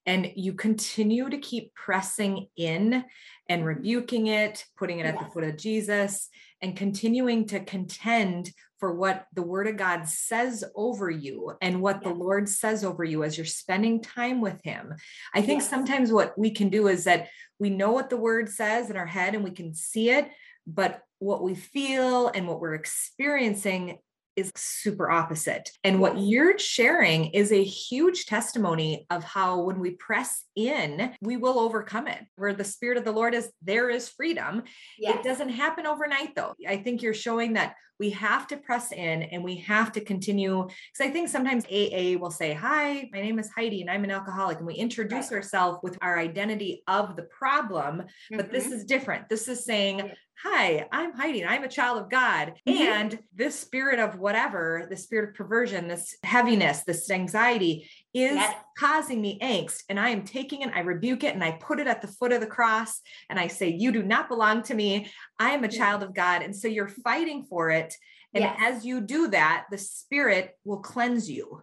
And 0.07 0.33
you 0.37 0.53
continue 0.53 1.31
to 1.31 1.39
keep 1.39 1.75
pressing 1.75 2.49
in 2.59 3.05
and 3.49 3.65
rebuking 3.65 4.27
it, 4.27 4.65
putting 4.77 4.99
it 4.99 5.07
at 5.07 5.19
the 5.19 5.25
foot 5.25 5.45
of 5.45 5.57
Jesus, 5.57 6.29
and 6.65 6.75
continuing 6.75 7.47
to 7.47 7.61
contend 7.61 8.51
for 8.79 8.95
what 8.95 9.27
the 9.35 9.43
word 9.43 9.67
of 9.67 9.77
God 9.77 10.09
says 10.09 10.65
over 10.75 11.11
you 11.11 11.53
and 11.61 11.83
what 11.83 12.03
the 12.03 12.09
Lord 12.09 12.49
says 12.49 12.83
over 12.85 13.05
you 13.05 13.23
as 13.23 13.37
you're 13.37 13.45
spending 13.45 14.01
time 14.01 14.41
with 14.41 14.65
him. 14.65 14.95
I 15.35 15.43
think 15.43 15.61
yes. 15.61 15.69
sometimes 15.69 16.11
what 16.11 16.37
we 16.39 16.51
can 16.51 16.71
do 16.71 16.89
is 16.89 17.05
that 17.05 17.29
we 17.59 17.69
know 17.69 17.93
what 17.93 18.09
the 18.09 18.17
word 18.17 18.49
says 18.49 18.89
in 18.89 18.97
our 18.97 19.05
head 19.05 19.35
and 19.35 19.45
we 19.45 19.51
can 19.51 19.75
see 19.75 20.09
it, 20.09 20.31
but 20.67 21.03
what 21.19 21.43
we 21.43 21.55
feel 21.55 22.29
and 22.29 22.49
what 22.49 22.61
we're 22.61 22.75
experiencing 22.75 23.99
is 24.37 24.53
super 24.57 25.11
opposite. 25.11 25.71
And 25.85 26.01
what 26.01 26.19
you're 26.19 26.59
sharing 26.59 27.27
is 27.27 27.53
a 27.53 27.63
huge 27.63 28.27
testimony 28.27 29.07
of 29.11 29.25
how 29.25 29.61
when 29.63 29.79
we 29.79 29.93
press 29.93 30.45
in, 30.57 31.15
we 31.21 31.37
will 31.37 31.59
overcome 31.59 32.09
it. 32.09 32.21
Where 32.37 32.53
the 32.53 32.65
spirit 32.65 32.99
of 32.99 33.05
the 33.05 33.13
Lord 33.13 33.35
is, 33.35 33.51
there 33.63 33.91
is 33.91 34.09
freedom. 34.09 34.63
Yes. 34.99 35.17
It 35.17 35.25
doesn't 35.25 35.51
happen 35.51 35.87
overnight 35.87 36.35
though. 36.35 36.55
I 36.67 36.79
think 36.79 37.03
you're 37.03 37.15
showing 37.15 37.55
that 37.55 37.77
we 37.99 38.11
have 38.11 38.47
to 38.49 38.57
press 38.57 38.93
in 38.93 39.23
and 39.23 39.43
we 39.43 39.57
have 39.57 39.93
to 39.93 40.01
continue 40.01 40.65
because 40.65 41.09
I 41.09 41.11
think 41.11 41.29
sometimes 41.29 41.65
AA 41.67 42.19
will 42.19 42.31
say, 42.31 42.53
"Hi, 42.55 43.09
my 43.13 43.21
name 43.21 43.39
is 43.39 43.51
Heidi 43.51 43.81
and 43.81 43.91
I'm 43.91 44.05
an 44.05 44.11
alcoholic." 44.11 44.59
And 44.59 44.67
we 44.67 44.75
introduce 44.75 45.31
right. 45.31 45.37
ourselves 45.37 45.79
with 45.83 45.99
our 46.03 46.19
identity 46.19 46.83
of 46.87 47.17
the 47.17 47.25
problem, 47.25 47.99
mm-hmm. 47.99 48.37
but 48.37 48.51
this 48.51 48.65
mm-hmm. 48.65 48.75
is 48.75 48.85
different. 48.85 49.29
This 49.29 49.49
is 49.49 49.65
saying, 49.65 50.11
hi, 50.37 50.87
I'm 50.93 51.13
Heidi, 51.13 51.45
I'm 51.45 51.65
a 51.65 51.69
child 51.69 51.99
of 51.99 52.11
God. 52.11 52.55
Mm-hmm. 52.69 52.83
And 52.83 53.19
this 53.35 53.59
spirit 53.59 53.99
of 53.99 54.19
whatever, 54.19 54.87
the 54.91 54.97
spirit 54.97 55.31
of 55.31 55.35
perversion, 55.35 55.89
this 55.89 56.17
heaviness, 56.23 56.83
this 56.85 57.11
anxiety 57.11 57.89
is 58.15 58.37
yes. 58.37 58.57
causing 58.79 59.21
me 59.21 59.39
angst. 59.41 59.83
And 59.89 59.99
I 59.99 60.11
am 60.11 60.25
taking 60.25 60.63
it, 60.63 60.71
I 60.75 60.81
rebuke 60.81 61.25
it, 61.25 61.35
and 61.35 61.43
I 61.43 61.53
put 61.53 61.81
it 61.81 61.89
at 61.89 62.01
the 62.01 62.09
foot 62.09 62.33
of 62.33 62.41
the 62.41 62.47
cross. 62.47 63.01
And 63.29 63.39
I 63.39 63.49
say, 63.49 63.69
You 63.69 63.93
do 63.93 64.03
not 64.03 64.29
belong 64.29 64.63
to 64.65 64.75
me. 64.75 65.11
I 65.39 65.51
am 65.51 65.65
a 65.65 65.69
child 65.69 66.03
of 66.03 66.15
God. 66.15 66.43
And 66.43 66.55
so 66.55 66.69
you're 66.69 66.89
fighting 66.89 67.45
for 67.45 67.71
it. 67.71 67.95
And 68.33 68.43
yes. 68.43 68.57
as 68.61 68.85
you 68.85 69.01
do 69.01 69.29
that, 69.29 69.67
the 69.71 69.79
spirit 69.79 70.57
will 70.65 70.79
cleanse 70.79 71.31
you. 71.31 71.63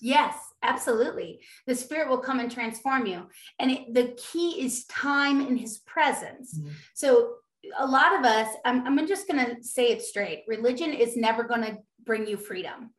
Yes, 0.00 0.34
absolutely. 0.62 1.40
The 1.66 1.74
spirit 1.74 2.08
will 2.08 2.18
come 2.18 2.40
and 2.40 2.50
transform 2.50 3.06
you. 3.06 3.26
And 3.58 3.70
it, 3.70 3.94
the 3.94 4.14
key 4.18 4.62
is 4.62 4.84
time 4.86 5.40
in 5.40 5.56
his 5.56 5.78
presence. 5.78 6.58
Mm-hmm. 6.58 6.72
So 6.94 7.34
a 7.78 7.86
lot 7.86 8.18
of 8.18 8.24
us, 8.24 8.48
I'm, 8.64 8.86
I'm 8.86 9.06
just 9.06 9.28
going 9.28 9.44
to 9.44 9.62
say 9.62 9.90
it 9.90 10.02
straight 10.02 10.44
religion 10.46 10.92
is 10.92 11.16
never 11.16 11.44
going 11.44 11.62
to 11.62 11.78
bring 12.04 12.26
you 12.26 12.36
freedom. 12.36 12.90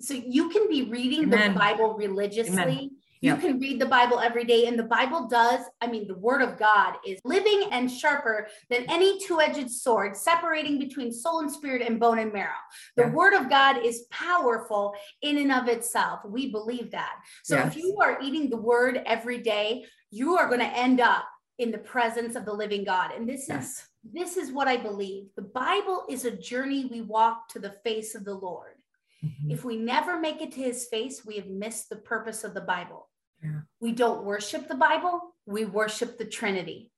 So 0.00 0.14
you 0.14 0.48
can 0.48 0.68
be 0.68 0.84
reading 0.84 1.24
Amen. 1.24 1.52
the 1.52 1.58
Bible 1.58 1.94
religiously. 1.94 2.54
Amen. 2.54 2.90
You 3.20 3.32
yep. 3.32 3.40
can 3.40 3.58
read 3.58 3.80
the 3.80 3.86
Bible 3.86 4.20
every 4.20 4.44
day, 4.44 4.66
and 4.66 4.78
the 4.78 4.84
Bible 4.84 5.26
does. 5.26 5.60
I 5.80 5.88
mean, 5.88 6.06
the 6.06 6.16
Word 6.16 6.40
of 6.40 6.56
God 6.56 6.94
is 7.04 7.18
living 7.24 7.68
and 7.72 7.90
sharper 7.90 8.46
than 8.70 8.84
any 8.88 9.18
two 9.18 9.40
edged 9.40 9.70
sword, 9.70 10.16
separating 10.16 10.78
between 10.78 11.12
soul 11.12 11.40
and 11.40 11.50
spirit 11.50 11.82
and 11.82 11.98
bone 11.98 12.20
and 12.20 12.32
marrow. 12.32 12.52
The 12.96 13.04
yeah. 13.04 13.10
Word 13.10 13.34
of 13.34 13.50
God 13.50 13.84
is 13.84 14.04
powerful 14.10 14.94
in 15.22 15.38
and 15.38 15.50
of 15.50 15.66
itself. 15.66 16.20
We 16.24 16.52
believe 16.52 16.92
that. 16.92 17.16
So 17.42 17.56
yes. 17.56 17.74
if 17.74 17.82
you 17.82 17.96
are 18.00 18.20
eating 18.22 18.50
the 18.50 18.56
Word 18.56 19.02
every 19.04 19.38
day, 19.38 19.84
you 20.12 20.36
are 20.36 20.46
going 20.46 20.60
to 20.60 20.78
end 20.78 21.00
up 21.00 21.24
in 21.58 21.72
the 21.72 21.78
presence 21.78 22.36
of 22.36 22.44
the 22.44 22.52
living 22.52 22.84
God. 22.84 23.10
And 23.16 23.28
this 23.28 23.46
yes. 23.48 23.64
is 23.64 23.84
this 24.12 24.36
is 24.36 24.52
what 24.52 24.68
I 24.68 24.76
believe. 24.76 25.26
The 25.34 25.42
Bible 25.42 26.04
is 26.08 26.24
a 26.24 26.30
journey 26.30 26.86
we 26.86 27.02
walk 27.02 27.48
to 27.48 27.58
the 27.58 27.72
face 27.84 28.14
of 28.14 28.24
the 28.24 28.34
Lord. 28.34 28.74
Mm-hmm. 29.24 29.50
If 29.50 29.64
we 29.64 29.76
never 29.76 30.18
make 30.18 30.40
it 30.40 30.52
to 30.52 30.60
his 30.60 30.86
face, 30.86 31.24
we 31.24 31.36
have 31.36 31.48
missed 31.48 31.88
the 31.88 31.96
purpose 31.96 32.44
of 32.44 32.54
the 32.54 32.60
Bible. 32.60 33.08
Yeah. 33.42 33.60
We 33.80 33.92
don't 33.92 34.24
worship 34.24 34.68
the 34.68 34.74
Bible, 34.74 35.34
we 35.46 35.64
worship 35.64 36.18
the 36.18 36.24
Trinity. 36.24 36.90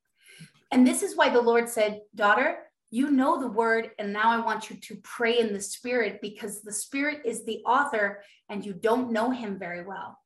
And 0.73 0.87
this 0.87 1.03
is 1.03 1.17
why 1.17 1.31
the 1.31 1.41
Lord 1.41 1.69
said, 1.69 2.03
Daughter, 2.15 2.59
you 2.91 3.11
know 3.11 3.41
the 3.41 3.49
word, 3.49 3.91
and 3.99 4.13
now 4.13 4.31
I 4.31 4.45
want 4.45 4.69
you 4.69 4.77
to 4.77 4.97
pray 5.03 5.39
in 5.39 5.53
the 5.53 5.61
spirit 5.61 6.21
because 6.21 6.61
the 6.61 6.73
spirit 6.73 7.23
is 7.25 7.45
the 7.45 7.63
author 7.65 8.23
and 8.49 8.65
you 8.65 8.73
don't 8.73 9.13
know 9.13 9.31
him 9.31 9.59
very 9.59 9.85
well. 9.85 10.19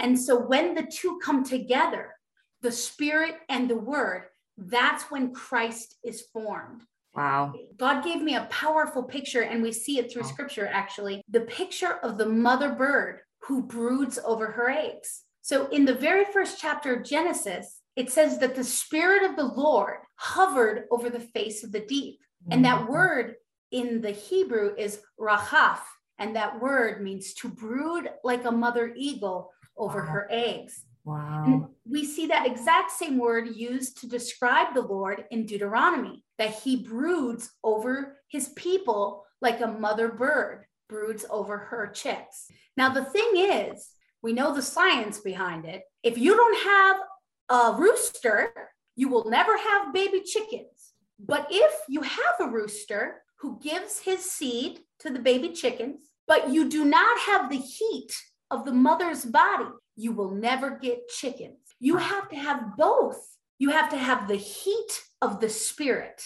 And 0.00 0.18
so 0.18 0.36
when 0.36 0.74
the 0.74 0.82
two 0.82 1.20
come 1.22 1.44
together, 1.44 2.14
the 2.60 2.72
spirit 2.72 3.36
and 3.48 3.68
the 3.68 3.76
word, 3.76 4.24
that's 4.56 5.04
when 5.10 5.32
Christ 5.32 5.96
is 6.04 6.22
formed. 6.32 6.82
Wow. 7.18 7.54
God 7.76 8.04
gave 8.04 8.22
me 8.22 8.36
a 8.36 8.46
powerful 8.48 9.02
picture, 9.02 9.42
and 9.42 9.60
we 9.60 9.72
see 9.72 9.98
it 9.98 10.12
through 10.12 10.22
wow. 10.22 10.28
scripture 10.28 10.68
actually 10.72 11.22
the 11.28 11.40
picture 11.40 11.96
of 12.04 12.16
the 12.16 12.26
mother 12.26 12.70
bird 12.70 13.20
who 13.40 13.62
broods 13.62 14.18
over 14.24 14.46
her 14.52 14.70
eggs. 14.70 15.24
So, 15.42 15.66
in 15.68 15.84
the 15.84 15.94
very 15.94 16.24
first 16.26 16.60
chapter 16.60 16.94
of 16.94 17.04
Genesis, 17.04 17.80
it 17.96 18.12
says 18.12 18.38
that 18.38 18.54
the 18.54 18.62
Spirit 18.62 19.28
of 19.28 19.34
the 19.34 19.44
Lord 19.44 19.96
hovered 20.14 20.84
over 20.92 21.10
the 21.10 21.18
face 21.18 21.64
of 21.64 21.72
the 21.72 21.80
deep. 21.80 22.20
Mm-hmm. 22.44 22.52
And 22.52 22.64
that 22.64 22.82
mm-hmm. 22.82 22.92
word 22.92 23.34
in 23.72 24.00
the 24.00 24.12
Hebrew 24.12 24.74
is 24.78 25.00
rahaf. 25.18 25.80
And 26.20 26.36
that 26.36 26.60
word 26.60 27.02
means 27.02 27.34
to 27.34 27.48
brood 27.48 28.10
like 28.22 28.44
a 28.44 28.52
mother 28.52 28.92
eagle 28.96 29.50
over 29.76 30.00
wow. 30.04 30.06
her 30.06 30.28
eggs. 30.30 30.84
Wow. 31.08 31.70
We 31.86 32.04
see 32.04 32.26
that 32.26 32.46
exact 32.46 32.90
same 32.90 33.16
word 33.16 33.56
used 33.56 33.98
to 34.00 34.06
describe 34.06 34.74
the 34.74 34.82
Lord 34.82 35.24
in 35.30 35.46
Deuteronomy 35.46 36.22
that 36.36 36.50
he 36.50 36.76
broods 36.76 37.50
over 37.64 38.18
his 38.28 38.50
people 38.50 39.24
like 39.40 39.62
a 39.62 39.66
mother 39.66 40.10
bird 40.10 40.66
broods 40.86 41.24
over 41.30 41.56
her 41.56 41.86
chicks. 41.86 42.50
Now, 42.76 42.90
the 42.92 43.06
thing 43.06 43.30
is, 43.36 43.88
we 44.22 44.34
know 44.34 44.54
the 44.54 44.60
science 44.60 45.18
behind 45.20 45.64
it. 45.64 45.82
If 46.02 46.18
you 46.18 46.36
don't 46.36 46.64
have 46.64 46.96
a 47.48 47.80
rooster, 47.80 48.52
you 48.94 49.08
will 49.08 49.30
never 49.30 49.56
have 49.56 49.94
baby 49.94 50.20
chickens. 50.20 50.92
But 51.18 51.46
if 51.50 51.72
you 51.88 52.02
have 52.02 52.34
a 52.40 52.50
rooster 52.50 53.22
who 53.40 53.58
gives 53.62 54.00
his 54.00 54.30
seed 54.30 54.80
to 55.00 55.10
the 55.10 55.20
baby 55.20 55.50
chickens, 55.52 56.10
but 56.26 56.50
you 56.50 56.68
do 56.68 56.84
not 56.84 57.18
have 57.20 57.48
the 57.48 57.56
heat 57.56 58.12
of 58.50 58.66
the 58.66 58.72
mother's 58.72 59.24
body, 59.24 59.70
you 59.98 60.12
will 60.12 60.30
never 60.30 60.78
get 60.78 61.08
chickens. 61.08 61.58
You 61.80 61.96
have 61.96 62.28
to 62.28 62.36
have 62.36 62.76
both. 62.76 63.20
You 63.58 63.70
have 63.70 63.90
to 63.90 63.98
have 63.98 64.28
the 64.28 64.36
heat 64.36 65.02
of 65.20 65.40
the 65.40 65.48
spirit 65.48 66.22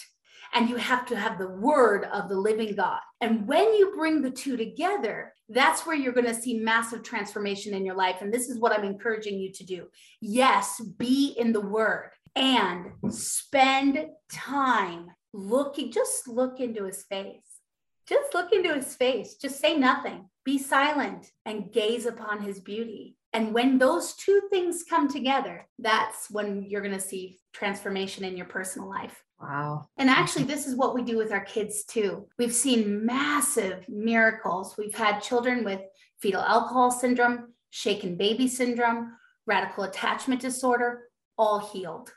and 0.53 0.69
you 0.69 0.75
have 0.75 1.07
to 1.07 1.17
have 1.17 1.39
the 1.39 1.49
word 1.49 2.05
of 2.13 2.29
the 2.29 2.35
living 2.35 2.75
God. 2.75 2.99
And 3.19 3.47
when 3.47 3.73
you 3.73 3.95
bring 3.97 4.21
the 4.21 4.29
two 4.29 4.55
together, 4.55 5.33
that's 5.49 5.87
where 5.87 5.95
you're 5.95 6.13
going 6.13 6.27
to 6.27 6.39
see 6.39 6.59
massive 6.59 7.01
transformation 7.01 7.73
in 7.73 7.83
your 7.83 7.95
life. 7.95 8.17
And 8.21 8.31
this 8.31 8.47
is 8.47 8.59
what 8.59 8.71
I'm 8.71 8.85
encouraging 8.85 9.39
you 9.39 9.51
to 9.53 9.63
do. 9.65 9.87
Yes, 10.21 10.79
be 10.99 11.35
in 11.35 11.51
the 11.51 11.61
word 11.61 12.11
and 12.35 12.91
spend 13.09 14.05
time 14.31 15.07
looking, 15.33 15.91
just 15.91 16.27
look 16.27 16.59
into 16.59 16.85
his 16.85 17.01
face. 17.03 17.59
Just 18.07 18.35
look 18.35 18.53
into 18.53 18.75
his 18.75 18.93
face. 18.95 19.35
Just 19.35 19.59
say 19.59 19.77
nothing. 19.77 20.29
Be 20.45 20.59
silent 20.59 21.25
and 21.45 21.71
gaze 21.71 22.05
upon 22.05 22.43
his 22.43 22.59
beauty. 22.59 23.15
And 23.33 23.53
when 23.53 23.79
those 23.79 24.13
two 24.13 24.41
things 24.51 24.83
come 24.87 25.07
together, 25.07 25.67
that's 25.79 26.29
when 26.29 26.63
you're 26.63 26.81
going 26.81 26.93
to 26.93 26.99
see 26.99 27.39
transformation 27.51 28.23
in 28.23 28.37
your 28.37 28.45
personal 28.45 28.87
life. 28.87 29.23
Wow. 29.41 29.87
And 29.97 30.09
actually, 30.09 30.45
this 30.45 30.67
is 30.67 30.75
what 30.75 30.93
we 30.93 31.01
do 31.01 31.17
with 31.17 31.31
our 31.31 31.43
kids 31.43 31.83
too. 31.83 32.27
We've 32.37 32.53
seen 32.53 33.05
massive 33.05 33.89
miracles. 33.89 34.75
We've 34.77 34.95
had 34.95 35.19
children 35.19 35.63
with 35.63 35.81
fetal 36.21 36.41
alcohol 36.41 36.91
syndrome, 36.91 37.53
shaken 37.71 38.15
baby 38.15 38.47
syndrome, 38.47 39.17
radical 39.45 39.83
attachment 39.83 40.41
disorder, 40.41 41.01
all 41.37 41.59
healed. 41.59 42.13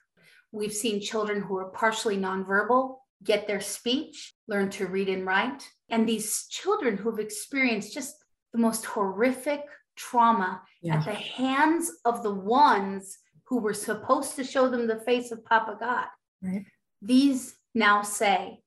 We've 0.53 0.73
seen 0.73 1.01
children 1.01 1.43
who 1.43 1.57
are 1.57 1.71
partially 1.71 2.17
nonverbal 2.17 2.97
get 3.25 3.47
their 3.47 3.61
speech, 3.61 4.35
learn 4.47 4.71
to 4.71 4.87
read 4.87 5.09
and 5.09 5.27
write. 5.27 5.69
And 5.89 6.07
these 6.07 6.47
children 6.49 6.97
who've 6.97 7.19
experienced 7.19 7.95
just 7.95 8.15
the 8.53 8.59
most 8.59 8.85
horrific 8.85 9.63
trauma 9.97 10.63
yeah. 10.83 10.97
at 10.97 11.05
the 11.05 11.15
hands 11.15 11.91
of 12.05 12.23
the 12.23 12.35
ones 12.35 13.19
who 13.45 13.59
were 13.59 13.75
supposed 13.75 14.37
to 14.37 14.45
show 14.45 14.69
them 14.69 14.87
the 14.87 15.01
face 15.01 15.31
of 15.33 15.45
Papa 15.45 15.77
God. 15.79 16.07
Right. 16.43 16.65
These 17.03 17.57
now 17.75 18.03
say, 18.03 18.61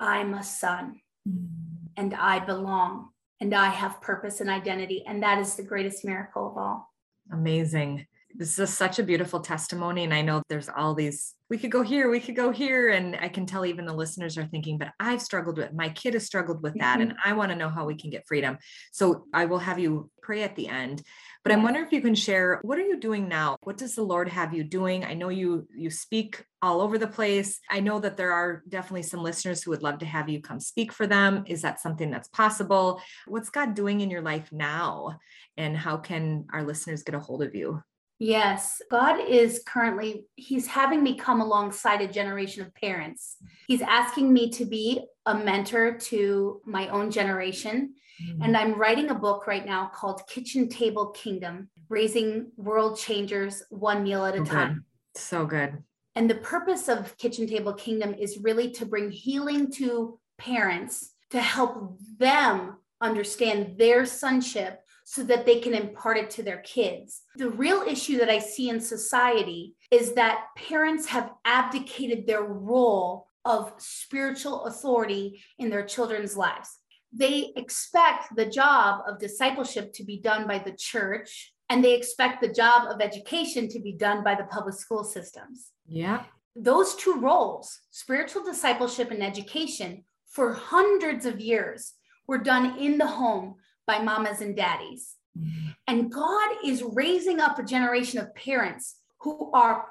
I'm 0.00 0.34
a 0.34 0.42
son 0.42 1.00
mm. 1.28 1.48
and 1.96 2.14
I 2.14 2.38
belong 2.38 3.08
and 3.40 3.54
I 3.54 3.68
have 3.68 4.00
purpose 4.00 4.40
and 4.40 4.50
identity. 4.50 5.04
And 5.06 5.22
that 5.22 5.38
is 5.38 5.54
the 5.54 5.62
greatest 5.62 6.04
miracle 6.04 6.50
of 6.50 6.56
all. 6.56 6.92
Amazing. 7.32 8.06
This 8.38 8.56
is 8.56 8.72
such 8.72 9.00
a 9.00 9.02
beautiful 9.02 9.40
testimony. 9.40 10.04
And 10.04 10.14
I 10.14 10.22
know 10.22 10.42
there's 10.48 10.68
all 10.68 10.94
these, 10.94 11.34
we 11.50 11.58
could 11.58 11.72
go 11.72 11.82
here, 11.82 12.08
we 12.08 12.20
could 12.20 12.36
go 12.36 12.52
here. 12.52 12.90
And 12.90 13.16
I 13.16 13.28
can 13.28 13.46
tell 13.46 13.66
even 13.66 13.84
the 13.84 13.92
listeners 13.92 14.38
are 14.38 14.46
thinking, 14.46 14.78
but 14.78 14.92
I've 15.00 15.20
struggled 15.20 15.58
with, 15.58 15.72
my 15.72 15.88
kid 15.88 16.14
has 16.14 16.24
struggled 16.24 16.62
with 16.62 16.74
that. 16.78 17.00
Mm-hmm. 17.00 17.10
And 17.10 17.18
I 17.24 17.32
want 17.32 17.50
to 17.50 17.56
know 17.56 17.68
how 17.68 17.84
we 17.84 17.96
can 17.96 18.10
get 18.10 18.28
freedom. 18.28 18.56
So 18.92 19.24
I 19.34 19.46
will 19.46 19.58
have 19.58 19.80
you 19.80 20.08
pray 20.22 20.44
at 20.44 20.54
the 20.54 20.68
end. 20.68 21.02
But 21.42 21.50
I'm 21.50 21.64
wondering 21.64 21.84
if 21.84 21.92
you 21.92 22.00
can 22.00 22.14
share 22.14 22.60
what 22.62 22.78
are 22.78 22.86
you 22.86 23.00
doing 23.00 23.26
now? 23.26 23.56
What 23.62 23.76
does 23.76 23.96
the 23.96 24.04
Lord 24.04 24.28
have 24.28 24.54
you 24.54 24.62
doing? 24.62 25.04
I 25.04 25.14
know 25.14 25.30
you 25.30 25.66
you 25.74 25.90
speak 25.90 26.44
all 26.62 26.80
over 26.80 26.96
the 26.96 27.06
place. 27.08 27.58
I 27.68 27.80
know 27.80 27.98
that 27.98 28.16
there 28.16 28.32
are 28.32 28.62
definitely 28.68 29.02
some 29.02 29.22
listeners 29.22 29.62
who 29.62 29.72
would 29.72 29.82
love 29.82 29.98
to 29.98 30.06
have 30.06 30.28
you 30.28 30.40
come 30.40 30.60
speak 30.60 30.92
for 30.92 31.08
them. 31.08 31.42
Is 31.46 31.62
that 31.62 31.80
something 31.80 32.10
that's 32.10 32.28
possible? 32.28 33.00
What's 33.26 33.50
God 33.50 33.74
doing 33.74 34.00
in 34.00 34.10
your 34.10 34.22
life 34.22 34.52
now? 34.52 35.18
And 35.56 35.76
how 35.76 35.96
can 35.96 36.46
our 36.52 36.62
listeners 36.62 37.02
get 37.02 37.16
a 37.16 37.20
hold 37.20 37.42
of 37.42 37.54
you? 37.56 37.82
Yes, 38.18 38.82
God 38.90 39.20
is 39.20 39.62
currently, 39.64 40.26
He's 40.34 40.66
having 40.66 41.02
me 41.02 41.16
come 41.16 41.40
alongside 41.40 42.00
a 42.00 42.08
generation 42.08 42.62
of 42.62 42.74
parents. 42.74 43.36
He's 43.68 43.82
asking 43.82 44.32
me 44.32 44.50
to 44.50 44.64
be 44.64 45.00
a 45.24 45.34
mentor 45.34 45.98
to 45.98 46.60
my 46.64 46.88
own 46.88 47.10
generation. 47.10 47.94
Mm-hmm. 48.22 48.42
And 48.42 48.56
I'm 48.56 48.74
writing 48.74 49.10
a 49.10 49.14
book 49.14 49.46
right 49.46 49.64
now 49.64 49.90
called 49.94 50.22
Kitchen 50.28 50.68
Table 50.68 51.08
Kingdom 51.10 51.68
Raising 51.88 52.50
World 52.56 52.98
Changers 52.98 53.62
One 53.70 54.02
Meal 54.02 54.24
at 54.24 54.34
a 54.34 54.38
so 54.38 54.52
Time. 54.52 54.84
So 55.14 55.46
good. 55.46 55.78
And 56.16 56.28
the 56.28 56.34
purpose 56.34 56.88
of 56.88 57.16
Kitchen 57.16 57.46
Table 57.46 57.74
Kingdom 57.74 58.14
is 58.14 58.38
really 58.38 58.72
to 58.72 58.86
bring 58.86 59.12
healing 59.12 59.70
to 59.72 60.18
parents 60.36 61.14
to 61.30 61.40
help 61.40 61.98
them 62.18 62.78
understand 63.00 63.78
their 63.78 64.04
sonship 64.04 64.80
so 65.10 65.22
that 65.22 65.46
they 65.46 65.58
can 65.58 65.72
impart 65.72 66.18
it 66.18 66.28
to 66.28 66.42
their 66.42 66.58
kids. 66.58 67.22
The 67.36 67.48
real 67.48 67.80
issue 67.80 68.18
that 68.18 68.28
I 68.28 68.40
see 68.40 68.68
in 68.68 68.78
society 68.78 69.74
is 69.90 70.12
that 70.12 70.46
parents 70.56 71.06
have 71.06 71.32
abdicated 71.46 72.26
their 72.26 72.42
role 72.42 73.26
of 73.44 73.72
spiritual 73.78 74.64
authority 74.64 75.42
in 75.58 75.70
their 75.70 75.86
children's 75.86 76.36
lives 76.36 76.78
they 77.12 77.52
expect 77.56 78.36
the 78.36 78.46
job 78.46 79.00
of 79.06 79.18
discipleship 79.18 79.92
to 79.94 80.04
be 80.04 80.18
done 80.18 80.46
by 80.46 80.58
the 80.58 80.72
church 80.72 81.54
and 81.70 81.84
they 81.84 81.94
expect 81.94 82.40
the 82.40 82.52
job 82.52 82.90
of 82.90 83.00
education 83.00 83.68
to 83.68 83.80
be 83.80 83.92
done 83.92 84.22
by 84.22 84.34
the 84.34 84.44
public 84.44 84.74
school 84.74 85.04
systems. 85.04 85.72
Yeah. 85.86 86.24
Those 86.56 86.94
two 86.96 87.14
roles, 87.14 87.80
spiritual 87.90 88.44
discipleship 88.44 89.10
and 89.10 89.22
education, 89.22 90.04
for 90.28 90.52
hundreds 90.52 91.24
of 91.24 91.40
years 91.40 91.94
were 92.26 92.38
done 92.38 92.78
in 92.78 92.98
the 92.98 93.06
home 93.06 93.56
by 93.88 93.98
mamas 93.98 94.40
and 94.40 94.54
daddies. 94.54 95.16
Mm-hmm. 95.36 95.70
And 95.88 96.12
God 96.12 96.50
is 96.64 96.84
raising 96.84 97.40
up 97.40 97.58
a 97.58 97.64
generation 97.64 98.20
of 98.20 98.32
parents 98.36 98.98
who 99.20 99.50
are 99.52 99.86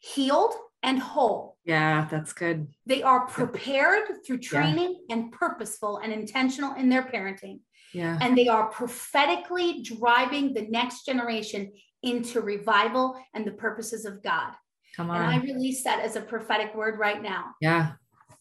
healed 0.00 0.54
and 0.82 0.98
whole. 0.98 1.56
Yeah, 1.64 2.06
that's 2.10 2.32
good. 2.32 2.68
They 2.84 3.02
are 3.02 3.26
prepared 3.26 4.24
through 4.26 4.38
training 4.38 5.00
yeah. 5.08 5.16
and 5.16 5.32
purposeful 5.32 5.98
and 5.98 6.12
intentional 6.12 6.74
in 6.74 6.88
their 6.88 7.04
parenting. 7.04 7.60
Yeah. 7.94 8.18
And 8.20 8.36
they 8.36 8.48
are 8.48 8.66
prophetically 8.66 9.82
driving 9.82 10.52
the 10.52 10.66
next 10.68 11.06
generation 11.06 11.72
into 12.02 12.40
revival 12.40 13.16
and 13.34 13.46
the 13.46 13.52
purposes 13.52 14.04
of 14.04 14.22
God. 14.22 14.52
Come 14.94 15.10
on. 15.10 15.16
And 15.16 15.26
I 15.26 15.44
release 15.44 15.82
that 15.84 16.00
as 16.00 16.16
a 16.16 16.20
prophetic 16.20 16.74
word 16.74 16.98
right 16.98 17.22
now. 17.22 17.54
Yeah. 17.60 17.92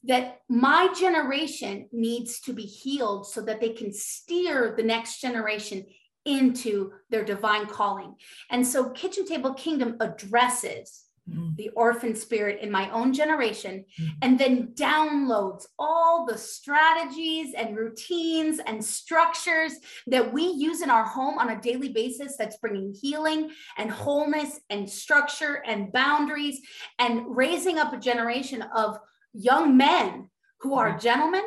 That 0.08 0.42
my 0.50 0.94
generation 1.00 1.90
needs 1.92 2.40
to 2.42 2.54
be 2.54 2.64
healed 2.64 3.28
so 3.28 3.42
that 3.42 3.62
they 3.62 3.70
can 3.70 3.94
steer 3.94 4.74
the 4.76 4.84
next 4.84 5.22
generation 5.22 5.86
into 6.26 6.92
their 7.10 7.24
divine 7.24 7.68
calling. 7.68 8.16
And 8.50 8.66
so 8.66 8.90
Kitchen 8.90 9.26
Table 9.26 9.54
Kingdom 9.54 9.98
addresses 10.00 11.08
Mm-hmm. 11.30 11.56
the 11.58 11.70
orphan 11.76 12.16
spirit 12.16 12.62
in 12.62 12.72
my 12.72 12.90
own 12.92 13.12
generation, 13.12 13.84
mm-hmm. 14.00 14.12
and 14.22 14.40
then 14.40 14.68
downloads 14.76 15.66
all 15.78 16.26
the 16.26 16.38
strategies 16.38 17.54
and 17.54 17.76
routines 17.76 18.62
and 18.66 18.82
structures 18.84 19.74
that 20.08 20.32
we 20.32 20.48
use 20.48 20.82
in 20.82 20.90
our 20.90 21.04
home 21.04 21.38
on 21.38 21.50
a 21.50 21.60
daily 21.60 21.90
basis 21.90 22.38
that's 22.38 22.56
bringing 22.60 22.94
healing 22.94 23.50
and 23.78 23.92
wholeness 23.92 24.62
and 24.70 24.90
structure 24.90 25.62
and 25.66 25.92
boundaries 25.92 26.62
and 26.98 27.24
raising 27.28 27.78
up 27.78 27.92
a 27.92 28.00
generation 28.00 28.62
of 28.74 28.98
young 29.38 29.78
men 29.78 30.30
who 30.60 30.76
are 30.76 30.90
mm-hmm. 30.90 31.00
gentlemen, 31.00 31.44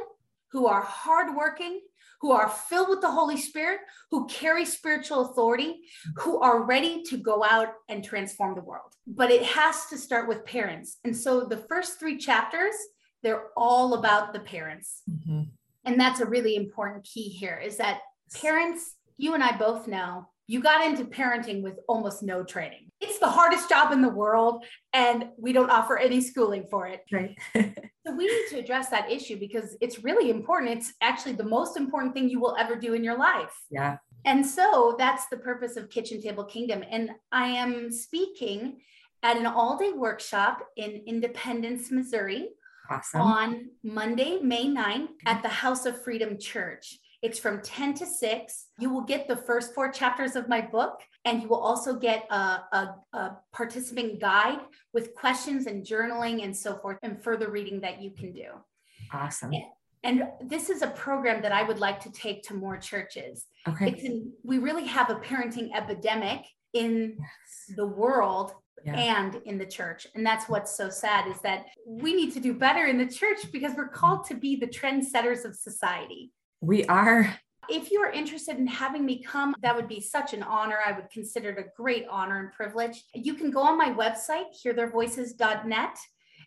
who 0.52 0.66
are 0.66 0.82
hardworking, 0.82 1.80
who 2.20 2.32
are 2.32 2.48
filled 2.48 2.88
with 2.88 3.00
the 3.00 3.10
Holy 3.10 3.36
Spirit, 3.36 3.80
who 4.10 4.26
carry 4.26 4.64
spiritual 4.64 5.30
authority, 5.30 5.80
who 6.16 6.38
are 6.40 6.64
ready 6.64 7.02
to 7.04 7.16
go 7.16 7.42
out 7.42 7.68
and 7.88 8.04
transform 8.04 8.54
the 8.54 8.60
world. 8.60 8.92
But 9.06 9.30
it 9.30 9.42
has 9.42 9.86
to 9.86 9.96
start 9.96 10.28
with 10.28 10.44
parents. 10.44 10.98
And 11.04 11.16
so 11.16 11.44
the 11.44 11.56
first 11.56 11.98
three 11.98 12.18
chapters, 12.18 12.74
they're 13.22 13.46
all 13.56 13.94
about 13.94 14.32
the 14.32 14.40
parents. 14.40 15.02
Mm-hmm. 15.10 15.42
And 15.86 15.98
that's 15.98 16.20
a 16.20 16.26
really 16.26 16.56
important 16.56 17.04
key 17.04 17.28
here 17.28 17.58
is 17.62 17.78
that 17.78 18.00
parents, 18.34 18.96
you 19.16 19.34
and 19.34 19.42
I 19.42 19.56
both 19.56 19.88
know, 19.88 20.28
you 20.50 20.60
got 20.60 20.84
into 20.84 21.04
parenting 21.04 21.62
with 21.62 21.78
almost 21.86 22.24
no 22.24 22.42
training. 22.42 22.90
It's 23.00 23.20
the 23.20 23.28
hardest 23.28 23.68
job 23.68 23.92
in 23.92 24.02
the 24.02 24.08
world, 24.08 24.64
and 24.92 25.28
we 25.38 25.52
don't 25.52 25.70
offer 25.70 25.96
any 25.96 26.20
schooling 26.20 26.66
for 26.68 26.88
it. 26.88 27.04
Right. 27.12 27.38
so 27.54 28.16
we 28.16 28.26
need 28.26 28.48
to 28.50 28.58
address 28.58 28.88
that 28.88 29.08
issue 29.08 29.38
because 29.38 29.76
it's 29.80 30.02
really 30.02 30.28
important. 30.28 30.72
It's 30.72 30.92
actually 31.02 31.34
the 31.34 31.44
most 31.44 31.76
important 31.76 32.14
thing 32.14 32.28
you 32.28 32.40
will 32.40 32.56
ever 32.58 32.74
do 32.74 32.94
in 32.94 33.04
your 33.04 33.16
life. 33.16 33.54
Yeah. 33.70 33.98
And 34.24 34.44
so 34.44 34.96
that's 34.98 35.28
the 35.28 35.36
purpose 35.36 35.76
of 35.76 35.88
Kitchen 35.88 36.20
Table 36.20 36.44
Kingdom. 36.44 36.82
And 36.90 37.12
I 37.30 37.46
am 37.46 37.92
speaking 37.92 38.80
at 39.22 39.36
an 39.36 39.46
all 39.46 39.78
day 39.78 39.92
workshop 39.92 40.66
in 40.76 41.04
Independence, 41.06 41.92
Missouri 41.92 42.48
awesome. 42.90 43.20
on 43.20 43.70
Monday, 43.84 44.40
May 44.42 44.66
9th 44.66 45.10
at 45.26 45.44
the 45.44 45.48
House 45.48 45.86
of 45.86 46.02
Freedom 46.02 46.38
Church. 46.40 46.98
It's 47.22 47.38
from 47.38 47.60
10 47.60 47.94
to 47.94 48.06
6. 48.06 48.66
You 48.78 48.90
will 48.90 49.02
get 49.02 49.28
the 49.28 49.36
first 49.36 49.74
four 49.74 49.90
chapters 49.90 50.36
of 50.36 50.48
my 50.48 50.60
book 50.60 51.00
And 51.24 51.42
you 51.42 51.48
will 51.48 51.60
also 51.60 51.96
get 51.96 52.26
a, 52.30 52.34
a, 52.34 52.94
a, 53.12 53.36
participant 53.52 54.20
guide 54.20 54.60
with 54.94 55.14
questions 55.14 55.66
and 55.66 55.84
journaling 55.84 56.42
and 56.42 56.56
so 56.56 56.76
forth, 56.76 56.98
and 57.02 57.22
further 57.22 57.50
reading 57.50 57.80
that 57.80 58.00
you 58.00 58.10
can 58.10 58.32
do. 58.32 58.46
Awesome. 59.12 59.52
And 60.02 60.22
this 60.40 60.70
is 60.70 60.80
a 60.80 60.86
program 60.86 61.42
that 61.42 61.52
I 61.52 61.62
would 61.62 61.78
like 61.78 62.00
to 62.00 62.12
take 62.12 62.42
to 62.44 62.54
more 62.54 62.78
churches. 62.78 63.44
Okay. 63.68 63.90
In, 63.90 64.32
we 64.42 64.58
really 64.58 64.86
have 64.86 65.10
a 65.10 65.16
parenting 65.16 65.74
epidemic 65.74 66.46
in 66.72 67.16
yes. 67.18 67.76
the 67.76 67.86
world 67.86 68.54
yeah. 68.84 68.94
and 68.94 69.34
in 69.44 69.58
the 69.58 69.66
church. 69.66 70.06
And 70.14 70.24
that's 70.24 70.48
what's 70.48 70.76
so 70.76 70.88
sad 70.88 71.28
is 71.28 71.40
that 71.42 71.66
we 71.86 72.14
need 72.14 72.32
to 72.32 72.40
do 72.40 72.54
better 72.54 72.86
in 72.86 72.96
the 72.96 73.06
church 73.06 73.52
because 73.52 73.72
we're 73.76 73.88
called 73.88 74.24
to 74.26 74.34
be 74.34 74.56
the 74.56 74.66
trendsetters 74.66 75.44
of 75.44 75.54
society. 75.54 76.32
We 76.60 76.84
are. 76.86 77.38
If 77.68 77.90
you 77.90 78.00
are 78.00 78.10
interested 78.10 78.58
in 78.58 78.66
having 78.66 79.06
me 79.06 79.22
come, 79.22 79.54
that 79.62 79.76
would 79.76 79.88
be 79.88 80.00
such 80.00 80.34
an 80.34 80.42
honor. 80.42 80.78
I 80.84 80.92
would 80.92 81.08
consider 81.10 81.50
it 81.50 81.58
a 81.58 81.68
great 81.76 82.06
honor 82.10 82.40
and 82.40 82.52
privilege. 82.52 83.04
You 83.14 83.34
can 83.34 83.50
go 83.50 83.60
on 83.60 83.78
my 83.78 83.90
website, 83.90 84.46
heartheirvoices.net, 84.64 85.96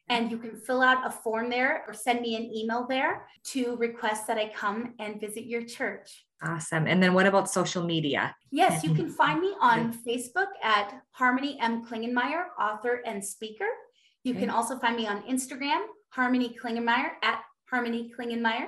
and 0.09 0.29
you 0.29 0.37
can 0.37 0.57
fill 0.57 0.81
out 0.81 1.07
a 1.07 1.09
form 1.09 1.49
there 1.49 1.85
or 1.87 1.93
send 1.93 2.21
me 2.21 2.35
an 2.35 2.43
email 2.53 2.85
there 2.87 3.25
to 3.51 3.75
request 3.77 4.27
that 4.27 4.37
I 4.37 4.49
come 4.49 4.95
and 4.99 5.19
visit 5.19 5.45
your 5.45 5.63
church. 5.63 6.25
Awesome. 6.45 6.87
And 6.87 7.01
then 7.01 7.13
what 7.13 7.25
about 7.25 7.49
social 7.49 7.85
media? 7.85 8.35
Yes, 8.51 8.83
you 8.83 8.89
mm-hmm. 8.89 9.03
can 9.03 9.09
find 9.09 9.39
me 9.39 9.53
on 9.61 9.97
Facebook 10.05 10.47
at 10.61 10.93
Harmony 11.11 11.57
M. 11.61 11.85
Klingenmeyer, 11.85 12.47
author 12.59 13.01
and 13.05 13.23
speaker. 13.23 13.67
You 14.25 14.33
can 14.33 14.49
also 14.49 14.77
find 14.77 14.95
me 14.95 15.07
on 15.07 15.21
Instagram, 15.23 15.81
Harmony 16.09 16.55
Klingenmeyer 16.61 17.11
at 17.23 17.41
Harmony 17.69 18.11
Klingenmeyer. 18.17 18.67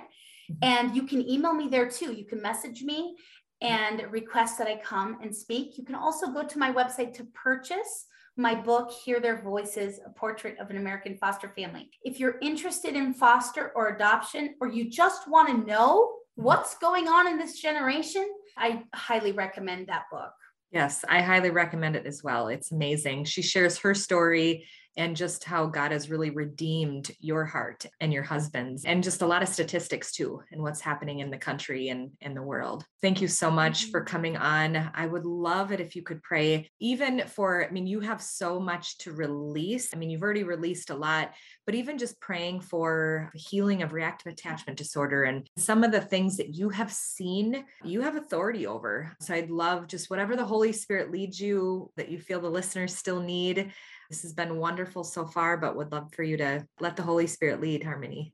And 0.62 0.96
you 0.96 1.04
can 1.04 1.28
email 1.28 1.54
me 1.54 1.68
there 1.68 1.90
too. 1.90 2.14
You 2.14 2.26
can 2.26 2.42
message 2.42 2.84
me 2.84 3.16
and 3.62 4.04
request 4.12 4.58
that 4.58 4.68
I 4.68 4.78
come 4.78 5.18
and 5.22 5.36
speak. 5.36 5.78
You 5.78 5.86
can 5.86 5.96
also 5.96 6.28
go 6.28 6.44
to 6.44 6.60
my 6.60 6.72
website 6.72 7.14
to 7.16 7.24
purchase 7.34 8.06
my 8.38 8.54
book, 8.54 8.92
Hear 8.92 9.20
Their 9.20 9.42
Voices 9.42 10.00
A 10.06 10.10
Portrait 10.10 10.58
of 10.60 10.70
an 10.70 10.78
American 10.78 11.18
Foster 11.18 11.50
Family. 11.56 11.90
If 12.04 12.20
you're 12.20 12.38
interested 12.42 12.96
in 12.96 13.14
foster 13.14 13.72
or 13.76 13.96
adoption, 13.96 14.56
or 14.60 14.68
you 14.68 14.90
just 14.90 15.30
want 15.30 15.48
to 15.48 15.66
know 15.66 16.16
what's 16.36 16.78
going 16.78 17.08
on 17.08 17.28
in 17.30 17.38
this 17.38 17.62
generation, 17.62 18.28
I 18.58 18.84
highly 18.94 19.32
recommend 19.32 19.88
that 19.88 20.04
book. 20.12 20.34
Yes, 20.72 21.06
I 21.08 21.22
highly 21.22 21.52
recommend 21.52 21.96
it 21.96 22.06
as 22.06 22.24
well. 22.24 22.50
It's 22.50 22.74
amazing. 22.74 23.24
She 23.24 23.42
shares 23.42 23.78
her 23.78 23.94
story 23.94 24.68
and 24.98 25.16
just 25.16 25.44
how 25.44 25.66
God 25.66 25.92
has 25.92 26.10
really 26.10 26.30
redeemed 26.30 27.12
your 27.20 27.46
heart 27.46 27.86
and 28.00 28.14
your 28.14 28.24
husband's, 28.24 28.86
and 28.86 29.04
just 29.04 29.22
a 29.22 29.28
lot 29.28 29.44
of 29.44 29.50
statistics 29.50 30.12
too, 30.12 30.42
and 30.52 30.62
what's 30.62 30.82
happening 30.82 31.20
in 31.20 31.30
the 31.30 31.38
country 31.38 31.90
and 31.90 32.12
in 32.22 32.34
the 32.34 32.42
world. 32.42 32.86
Thank 33.02 33.22
you 33.22 33.28
so 33.28 33.52
much 33.52 33.86
for 33.86 34.02
mm-hmm. 34.02 34.08
coming 34.08 34.38
on. 34.38 34.92
I 34.94 35.06
would 35.06 35.26
love 35.26 35.72
it 35.72 35.80
if 35.80 35.96
you 35.96 36.02
could 36.02 36.24
pray, 36.24 36.70
even 36.80 37.24
for, 37.28 37.66
I 37.66 37.72
mean, 37.72 37.88
you 37.88 38.00
have 38.00 38.22
so 38.22 38.60
much 38.60 38.98
to 39.00 39.12
release. 39.12 39.94
I 39.94 39.98
mean, 39.98 40.10
you've 40.10 40.24
already 40.24 40.44
released 40.44 40.90
a 40.90 40.96
lot, 40.96 41.34
but 41.66 41.76
even 41.76 41.98
just 41.98 42.20
praying 42.20 42.62
for 42.62 43.32
healing 43.34 43.84
of 43.84 43.94
reactive 43.94 44.32
attachment 44.32 44.78
disorder 44.78 45.24
and 45.24 45.50
some 45.58 45.84
of 45.84 45.92
the 45.92 46.02
things 46.02 46.38
that 46.38 46.56
you 46.56 46.70
have 46.70 46.92
seen, 46.92 47.66
you 47.84 48.02
have 48.02 48.16
authority 48.16 48.68
over. 48.68 49.16
So 49.20 49.34
I'd 49.34 49.50
love 49.50 49.88
just 49.88 50.10
whatever 50.10 50.36
the 50.36 50.46
Holy 50.46 50.72
Spirit 50.72 51.12
leads 51.12 51.40
you 51.40 51.92
that 51.98 52.10
you 52.10 52.20
feel 52.20 52.40
the 52.40 52.50
listeners 52.50 52.96
still 52.96 53.20
need 53.20 53.72
this 54.10 54.22
has 54.22 54.34
been 54.34 54.58
wonderful 54.58 55.04
so 55.04 55.26
far, 55.26 55.58
but 55.58 55.76
would 55.76 55.92
love 55.92 56.14
for 56.14 56.24
you 56.24 56.38
to 56.38 56.66
let 56.80 56.96
the 56.96 57.04
Holy 57.04 57.28
Spirit 57.28 57.62
lead, 57.62 57.84
Harmony. 57.84 58.34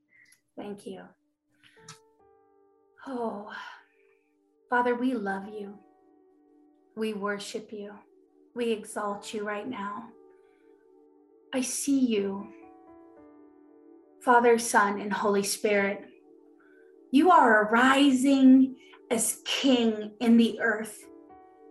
Thank 0.58 0.86
you. 0.86 1.04
Oh, 3.08 3.52
Father, 4.70 4.96
we 4.96 5.14
love 5.14 5.48
you. 5.48 5.78
We 6.96 7.14
worship 7.14 7.72
you. 7.72 7.94
We 8.54 8.72
exalt 8.72 9.34
you 9.34 9.44
right 9.44 9.68
now. 9.68 10.10
I 11.54 11.62
see 11.62 12.00
you, 12.00 12.48
Father, 14.22 14.60
Son, 14.60 15.00
and 15.02 15.12
Holy 15.12 15.44
Spirit. 15.44 16.06
You 17.12 17.32
are 17.32 17.64
arising 17.66 18.76
as 19.10 19.40
King 19.46 20.12
in 20.20 20.38
the 20.38 20.60
earth. 20.62 20.98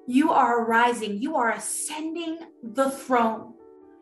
You 0.06 0.32
are 0.32 0.64
arising. 0.64 1.22
You 1.22 1.36
are 1.36 1.52
ascending 1.52 2.38
the 2.62 2.90
throne. 2.90 3.54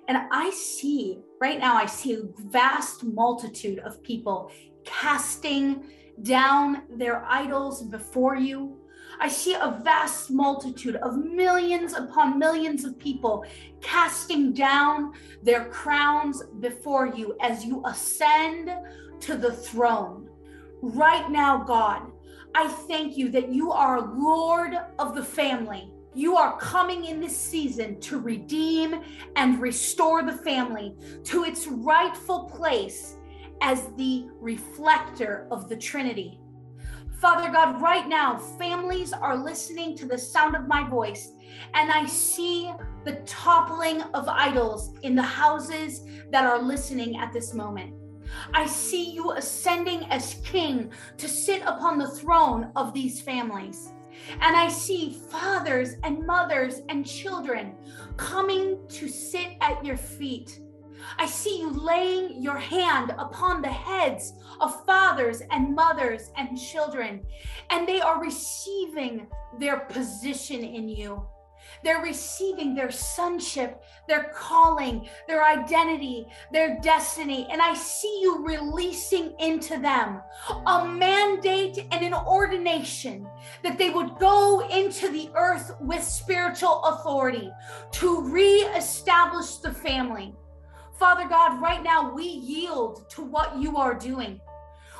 And 0.08 0.18
I 0.30 0.50
see 0.50 1.18
right 1.38 1.58
now, 1.58 1.76
I 1.76 1.84
see 1.84 2.14
a 2.14 2.22
vast 2.48 3.04
multitude 3.04 3.78
of 3.80 4.02
people 4.02 4.50
casting 4.84 5.84
down 6.22 6.82
their 6.88 7.24
idols 7.26 7.82
before 7.82 8.34
you. 8.34 8.78
I 9.20 9.28
see 9.28 9.52
a 9.54 9.80
vast 9.84 10.30
multitude 10.30 10.96
of 10.96 11.18
millions 11.18 11.92
upon 11.92 12.38
millions 12.38 12.84
of 12.84 12.98
people 12.98 13.44
casting 13.82 14.52
down 14.54 15.12
their 15.42 15.66
crowns 15.66 16.42
before 16.60 17.06
you 17.06 17.36
as 17.40 17.64
you 17.64 17.82
ascend 17.84 18.70
to 19.20 19.36
the 19.36 19.52
throne. 19.52 20.28
Right 20.80 21.30
now, 21.30 21.64
God, 21.64 22.10
I 22.54 22.68
thank 22.68 23.18
you 23.18 23.28
that 23.30 23.52
you 23.52 23.72
are 23.72 24.14
Lord 24.16 24.74
of 24.98 25.14
the 25.14 25.24
family 25.24 25.92
you 26.18 26.36
are 26.36 26.58
coming 26.58 27.04
in 27.04 27.20
this 27.20 27.36
season 27.36 28.00
to 28.00 28.18
redeem 28.18 29.00
and 29.36 29.60
restore 29.60 30.24
the 30.24 30.32
family 30.32 30.92
to 31.22 31.44
its 31.44 31.68
rightful 31.68 32.44
place 32.46 33.18
as 33.60 33.86
the 33.96 34.26
reflector 34.40 35.46
of 35.52 35.68
the 35.68 35.76
Trinity. 35.76 36.40
Father 37.20 37.52
God, 37.52 37.80
right 37.80 38.08
now, 38.08 38.36
families 38.36 39.12
are 39.12 39.36
listening 39.36 39.96
to 39.96 40.06
the 40.06 40.18
sound 40.18 40.56
of 40.56 40.66
my 40.66 40.88
voice, 40.88 41.30
and 41.74 41.88
I 41.88 42.04
see 42.06 42.72
the 43.04 43.22
toppling 43.24 44.02
of 44.12 44.26
idols 44.26 44.94
in 45.02 45.14
the 45.14 45.22
houses 45.22 46.00
that 46.32 46.44
are 46.44 46.60
listening 46.60 47.16
at 47.16 47.32
this 47.32 47.54
moment. 47.54 47.94
I 48.54 48.66
see 48.66 49.12
you 49.12 49.34
ascending 49.34 50.02
as 50.10 50.40
king 50.44 50.90
to 51.16 51.28
sit 51.28 51.62
upon 51.62 51.98
the 51.98 52.08
throne 52.08 52.72
of 52.74 52.92
these 52.92 53.20
families. 53.20 53.92
And 54.40 54.56
I 54.56 54.68
see 54.68 55.18
fathers 55.30 55.96
and 56.02 56.26
mothers 56.26 56.82
and 56.88 57.06
children 57.06 57.74
coming 58.16 58.78
to 58.88 59.08
sit 59.08 59.56
at 59.60 59.84
your 59.84 59.96
feet. 59.96 60.60
I 61.18 61.26
see 61.26 61.60
you 61.60 61.70
laying 61.70 62.42
your 62.42 62.58
hand 62.58 63.14
upon 63.18 63.62
the 63.62 63.68
heads 63.68 64.32
of 64.60 64.84
fathers 64.84 65.42
and 65.50 65.74
mothers 65.74 66.30
and 66.36 66.58
children, 66.58 67.24
and 67.70 67.88
they 67.88 68.00
are 68.00 68.20
receiving 68.20 69.28
their 69.58 69.80
position 69.80 70.62
in 70.62 70.88
you. 70.88 71.24
They're 71.82 72.02
receiving 72.02 72.74
their 72.74 72.90
sonship, 72.90 73.82
their 74.06 74.32
calling, 74.34 75.08
their 75.26 75.44
identity, 75.44 76.26
their 76.52 76.78
destiny. 76.80 77.46
And 77.50 77.62
I 77.62 77.74
see 77.74 78.20
you 78.22 78.44
releasing 78.44 79.34
into 79.38 79.78
them 79.78 80.20
a 80.66 80.86
mandate 80.86 81.86
and 81.90 82.04
an 82.04 82.14
ordination 82.14 83.28
that 83.62 83.78
they 83.78 83.90
would 83.90 84.18
go 84.18 84.68
into 84.68 85.08
the 85.08 85.30
earth 85.34 85.72
with 85.80 86.02
spiritual 86.02 86.82
authority 86.84 87.50
to 87.92 88.22
reestablish 88.22 89.56
the 89.56 89.72
family. 89.72 90.34
Father 90.98 91.28
God, 91.28 91.62
right 91.62 91.82
now 91.82 92.12
we 92.12 92.24
yield 92.24 93.08
to 93.10 93.22
what 93.22 93.56
you 93.56 93.76
are 93.76 93.94
doing. 93.94 94.40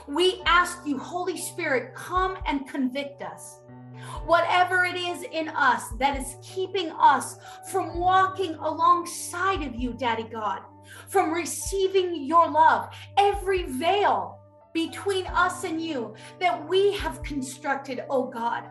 We 0.07 0.41
ask 0.47 0.87
you, 0.87 0.97
Holy 0.97 1.37
Spirit, 1.37 1.95
come 1.95 2.39
and 2.47 2.69
convict 2.69 3.21
us 3.21 3.59
whatever 4.25 4.85
it 4.85 4.97
is 4.97 5.25
in 5.33 5.49
us 5.49 5.89
that 5.99 6.19
is 6.19 6.37
keeping 6.43 6.91
us 6.93 7.37
from 7.71 7.99
walking 7.99 8.55
alongside 8.55 9.63
of 9.63 9.75
you, 9.75 9.93
Daddy 9.93 10.25
God, 10.25 10.61
from 11.09 11.33
receiving 11.33 12.25
your 12.25 12.51
love, 12.51 12.91
every 13.17 13.65
veil 13.65 14.39
between 14.73 15.27
us 15.29 15.65
and 15.65 15.81
you 15.81 16.15
that 16.41 16.69
we 16.69 16.93
have 16.99 17.23
constructed, 17.23 18.05
oh 18.11 18.31
God, 18.31 18.65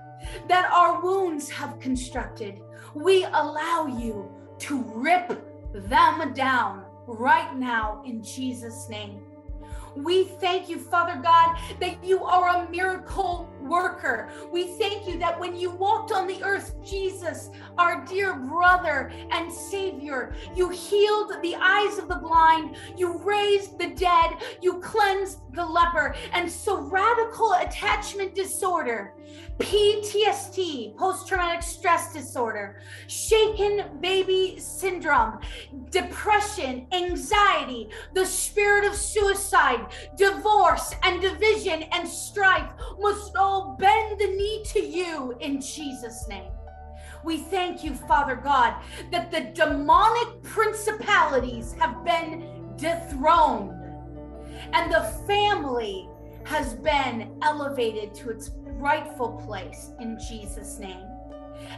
that 0.48 0.72
our 0.72 1.02
wounds 1.02 1.50
have 1.50 1.80
constructed, 1.80 2.62
we 2.96 3.24
allow 3.26 3.88
you 3.88 4.32
to 4.60 4.84
rip 4.96 5.44
them 5.74 6.34
down 6.34 6.86
right 7.08 7.56
now 7.56 8.02
in 8.06 8.24
Jesus' 8.24 8.88
name. 8.90 9.27
We 10.04 10.26
thank 10.26 10.70
you, 10.70 10.80
Father 10.80 11.20
God, 11.22 11.58
that 11.80 12.04
you 12.04 12.24
are 12.24 12.50
a 12.50 12.70
miracle 12.70 13.50
worker. 13.62 14.30
We 14.52 14.78
thank 14.78 15.08
you 15.08 15.18
that 15.20 15.40
when 15.40 15.56
you 15.56 15.72
walked 15.72 16.12
on 16.12 16.28
the 16.28 16.42
earth, 16.44 16.76
Jesus, 16.86 17.50
our 17.78 18.06
dear 18.06 18.36
brother 18.36 19.12
and 19.32 19.52
Savior, 19.52 20.36
you 20.56 20.70
healed 20.70 21.34
the 21.42 21.56
eyes 21.56 21.98
of 21.98 22.08
the 22.08 22.16
blind, 22.16 22.78
you 22.96 23.18
raised 23.20 23.78
the 23.78 23.90
dead, 23.90 24.38
you 24.62 24.80
cleansed 24.80 25.40
the 25.54 25.66
leper. 25.66 26.16
And 26.32 26.50
so, 26.50 26.82
radical 26.82 27.54
attachment 27.54 28.36
disorder, 28.36 29.14
PTSD, 29.60 30.96
post 30.98 31.28
traumatic 31.28 31.64
stress 31.64 32.14
disorder, 32.14 32.82
shaken 33.08 33.86
baby 34.00 34.56
syndrome, 34.60 35.40
depression, 35.90 36.88
anxiety, 36.92 37.90
the 38.14 38.26
spirit 38.26 38.86
of 38.86 38.96
suicide, 38.96 39.87
divorce, 40.16 40.94
and 41.04 41.22
division 41.22 41.84
and 41.92 42.08
strife 42.08 42.70
must 43.00 43.36
all 43.36 43.76
bend 43.80 44.20
the 44.20 44.28
knee 44.28 44.64
to 44.68 44.80
you 44.80 45.36
in 45.40 45.62
Jesus' 45.62 46.28
name. 46.28 46.52
We 47.24 47.38
thank 47.38 47.84
you, 47.84 47.94
Father 47.94 48.36
God, 48.36 48.76
that 49.12 49.32
the 49.32 49.52
demonic 49.54 50.42
principalities 50.44 51.74
have 51.74 52.06
been 52.06 52.74
dethroned 52.78 53.72
and 54.74 54.92
the 54.92 55.04
family 55.26 56.10
has 56.44 56.76
been 56.76 57.38
elevated 57.42 58.14
to 58.16 58.30
its 58.30 58.52
rightful 58.64 59.42
place 59.46 59.92
in 60.00 60.18
Jesus' 60.30 60.80
name. 60.80 61.06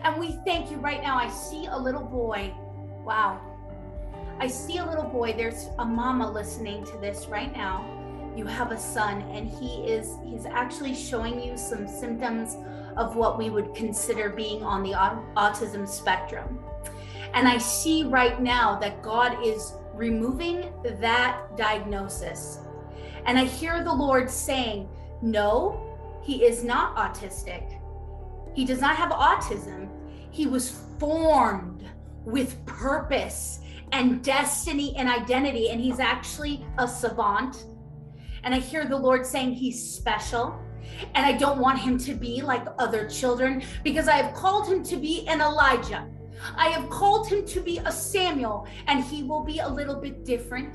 And 0.03 0.19
we 0.19 0.37
thank 0.45 0.69
you 0.69 0.77
right 0.77 1.01
now. 1.01 1.17
I 1.17 1.29
see 1.29 1.65
a 1.65 1.77
little 1.77 2.03
boy. 2.03 2.53
Wow. 3.03 3.41
I 4.39 4.47
see 4.47 4.77
a 4.77 4.85
little 4.85 5.09
boy. 5.09 5.33
There's 5.33 5.67
a 5.79 5.85
mama 5.85 6.29
listening 6.31 6.85
to 6.85 6.97
this 6.97 7.27
right 7.27 7.51
now. 7.55 7.98
You 8.39 8.45
have 8.45 8.71
a 8.71 8.79
son, 8.79 9.23
and 9.33 9.49
he 9.49 9.83
is, 9.83 10.15
he's 10.23 10.45
actually 10.45 10.95
showing 10.95 11.43
you 11.43 11.57
some 11.57 11.85
symptoms 11.89 12.55
of 12.95 13.17
what 13.17 13.37
we 13.37 13.49
would 13.49 13.75
consider 13.75 14.29
being 14.29 14.63
on 14.63 14.81
the 14.81 14.91
autism 14.91 15.85
spectrum. 15.85 16.57
And 17.33 17.49
I 17.49 17.57
see 17.57 18.05
right 18.05 18.41
now 18.41 18.79
that 18.79 19.03
God 19.03 19.45
is 19.45 19.73
removing 19.93 20.71
that 21.01 21.57
diagnosis. 21.57 22.59
And 23.25 23.37
I 23.37 23.43
hear 23.43 23.83
the 23.83 23.93
Lord 23.93 24.29
saying, 24.29 24.87
No, 25.21 26.21
he 26.23 26.45
is 26.45 26.63
not 26.63 26.95
autistic. 26.95 27.77
He 28.55 28.63
does 28.63 28.79
not 28.79 28.95
have 28.95 29.11
autism. 29.11 29.89
He 30.31 30.47
was 30.47 30.81
formed 30.97 31.83
with 32.23 32.65
purpose 32.65 33.59
and 33.91 34.23
destiny 34.23 34.95
and 34.95 35.09
identity. 35.09 35.71
And 35.71 35.81
he's 35.81 35.99
actually 35.99 36.65
a 36.77 36.87
savant. 36.87 37.65
And 38.43 38.53
I 38.53 38.59
hear 38.59 38.85
the 38.85 38.97
Lord 38.97 39.25
saying 39.25 39.53
he's 39.53 39.81
special. 39.81 40.59
And 41.15 41.25
I 41.25 41.33
don't 41.33 41.59
want 41.59 41.79
him 41.79 41.97
to 41.99 42.13
be 42.13 42.41
like 42.41 42.65
other 42.77 43.07
children 43.07 43.63
because 43.83 44.07
I 44.07 44.17
have 44.17 44.33
called 44.33 44.67
him 44.67 44.83
to 44.83 44.97
be 44.97 45.27
an 45.27 45.41
Elijah. 45.41 46.07
I 46.55 46.69
have 46.69 46.89
called 46.89 47.27
him 47.27 47.45
to 47.45 47.61
be 47.61 47.79
a 47.79 47.91
Samuel, 47.91 48.65
and 48.87 49.03
he 49.03 49.23
will 49.23 49.43
be 49.43 49.59
a 49.59 49.67
little 49.67 49.95
bit 49.95 50.23
different 50.23 50.73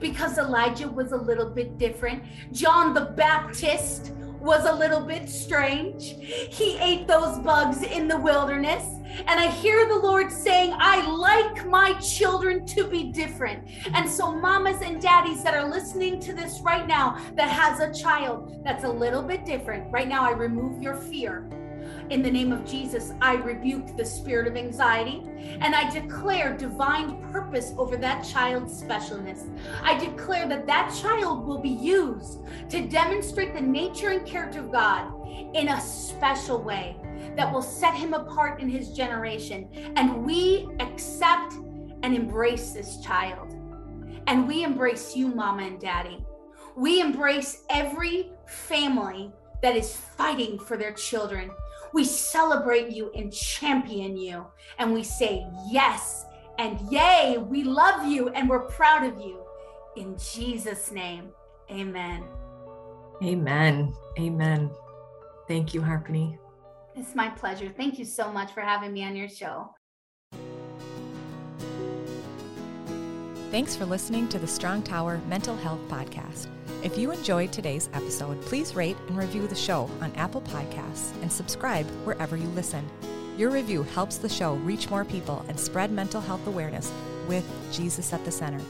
because 0.00 0.38
Elijah 0.38 0.88
was 0.88 1.12
a 1.12 1.16
little 1.16 1.50
bit 1.50 1.78
different. 1.78 2.22
John 2.52 2.94
the 2.94 3.12
Baptist 3.16 4.12
was 4.44 4.66
a 4.66 4.72
little 4.72 5.00
bit 5.00 5.28
strange. 5.28 6.16
He 6.50 6.76
ate 6.78 7.08
those 7.08 7.38
bugs 7.38 7.82
in 7.82 8.06
the 8.06 8.18
wilderness. 8.18 8.84
And 9.26 9.40
I 9.40 9.46
hear 9.48 9.86
the 9.86 9.96
Lord 9.96 10.30
saying, 10.30 10.74
I 10.76 11.06
like 11.08 11.66
my 11.66 11.94
children 11.94 12.66
to 12.66 12.86
be 12.86 13.04
different. 13.04 13.66
And 13.94 14.08
so, 14.10 14.34
mamas 14.34 14.82
and 14.82 15.00
daddies 15.00 15.42
that 15.44 15.54
are 15.54 15.68
listening 15.68 16.20
to 16.20 16.34
this 16.34 16.60
right 16.60 16.86
now 16.86 17.16
that 17.36 17.48
has 17.48 17.80
a 17.80 17.94
child 17.94 18.60
that's 18.64 18.84
a 18.84 18.88
little 18.88 19.22
bit 19.22 19.46
different, 19.46 19.90
right 19.92 20.08
now, 20.08 20.24
I 20.24 20.32
remove 20.32 20.82
your 20.82 20.96
fear. 20.96 21.48
In 22.10 22.22
the 22.22 22.30
name 22.30 22.52
of 22.52 22.66
Jesus, 22.66 23.12
I 23.22 23.34
rebuke 23.36 23.96
the 23.96 24.04
spirit 24.04 24.46
of 24.46 24.56
anxiety 24.56 25.22
and 25.60 25.74
I 25.74 25.90
declare 25.90 26.54
divine 26.54 27.22
purpose 27.32 27.72
over 27.78 27.96
that 27.96 28.22
child's 28.22 28.82
specialness. 28.82 29.48
I 29.82 29.98
declare 29.98 30.46
that 30.48 30.66
that 30.66 30.94
child 31.00 31.46
will 31.46 31.60
be 31.60 31.70
used 31.70 32.40
to 32.68 32.86
demonstrate 32.86 33.54
the 33.54 33.60
nature 33.60 34.10
and 34.10 34.26
character 34.26 34.60
of 34.60 34.70
God 34.70 35.12
in 35.54 35.68
a 35.68 35.80
special 35.80 36.62
way 36.62 36.96
that 37.36 37.50
will 37.50 37.62
set 37.62 37.94
him 37.94 38.12
apart 38.12 38.60
in 38.60 38.68
his 38.68 38.92
generation. 38.92 39.68
And 39.96 40.26
we 40.26 40.68
accept 40.80 41.54
and 42.02 42.14
embrace 42.14 42.72
this 42.72 43.00
child. 43.00 43.54
And 44.26 44.46
we 44.46 44.62
embrace 44.62 45.16
you, 45.16 45.28
mama 45.28 45.62
and 45.62 45.80
daddy. 45.80 46.24
We 46.76 47.00
embrace 47.00 47.62
every 47.70 48.30
family 48.46 49.32
that 49.62 49.76
is 49.76 49.96
fighting 49.96 50.58
for 50.58 50.76
their 50.76 50.92
children. 50.92 51.50
We 51.94 52.04
celebrate 52.04 52.90
you 52.90 53.12
and 53.14 53.32
champion 53.32 54.16
you. 54.16 54.44
And 54.78 54.92
we 54.92 55.04
say 55.04 55.46
yes 55.70 56.26
and 56.58 56.80
yay. 56.90 57.38
We 57.38 57.62
love 57.62 58.06
you 58.06 58.30
and 58.30 58.48
we're 58.48 58.66
proud 58.66 59.04
of 59.04 59.20
you. 59.20 59.44
In 59.96 60.18
Jesus' 60.18 60.90
name, 60.90 61.30
amen. 61.70 62.24
Amen. 63.22 63.94
Amen. 64.18 64.70
Thank 65.46 65.72
you, 65.72 65.80
Harmony. 65.82 66.36
It's 66.96 67.14
my 67.14 67.28
pleasure. 67.28 67.72
Thank 67.76 68.00
you 68.00 68.04
so 68.04 68.30
much 68.32 68.52
for 68.52 68.60
having 68.60 68.92
me 68.92 69.04
on 69.04 69.14
your 69.14 69.28
show. 69.28 69.70
Thanks 73.52 73.76
for 73.76 73.84
listening 73.84 74.28
to 74.30 74.40
the 74.40 74.48
Strong 74.48 74.82
Tower 74.82 75.20
Mental 75.28 75.56
Health 75.56 75.80
Podcast. 75.88 76.48
If 76.84 76.96
you 76.98 77.10
enjoyed 77.12 77.50
today's 77.50 77.88
episode, 77.94 78.42
please 78.42 78.76
rate 78.76 78.98
and 79.08 79.16
review 79.16 79.48
the 79.48 79.54
show 79.54 79.88
on 80.02 80.12
Apple 80.16 80.42
Podcasts 80.42 81.12
and 81.22 81.32
subscribe 81.32 81.86
wherever 82.04 82.36
you 82.36 82.46
listen. 82.48 82.86
Your 83.38 83.50
review 83.50 83.84
helps 83.84 84.18
the 84.18 84.28
show 84.28 84.56
reach 84.56 84.90
more 84.90 85.06
people 85.06 85.42
and 85.48 85.58
spread 85.58 85.90
mental 85.90 86.20
health 86.20 86.46
awareness 86.46 86.92
with 87.26 87.50
Jesus 87.72 88.12
at 88.12 88.22
the 88.26 88.30
center. 88.30 88.60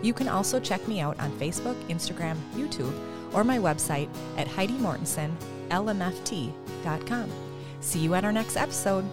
You 0.00 0.14
can 0.14 0.28
also 0.28 0.60
check 0.60 0.86
me 0.86 1.00
out 1.00 1.18
on 1.18 1.32
Facebook, 1.40 1.74
Instagram, 1.88 2.36
YouTube, 2.54 2.96
or 3.34 3.42
my 3.42 3.58
website 3.58 4.08
at 4.36 4.46
HeidiMortensonLMFT.com. 4.46 7.32
See 7.80 7.98
you 7.98 8.14
at 8.14 8.24
our 8.24 8.32
next 8.32 8.56
episode. 8.56 9.04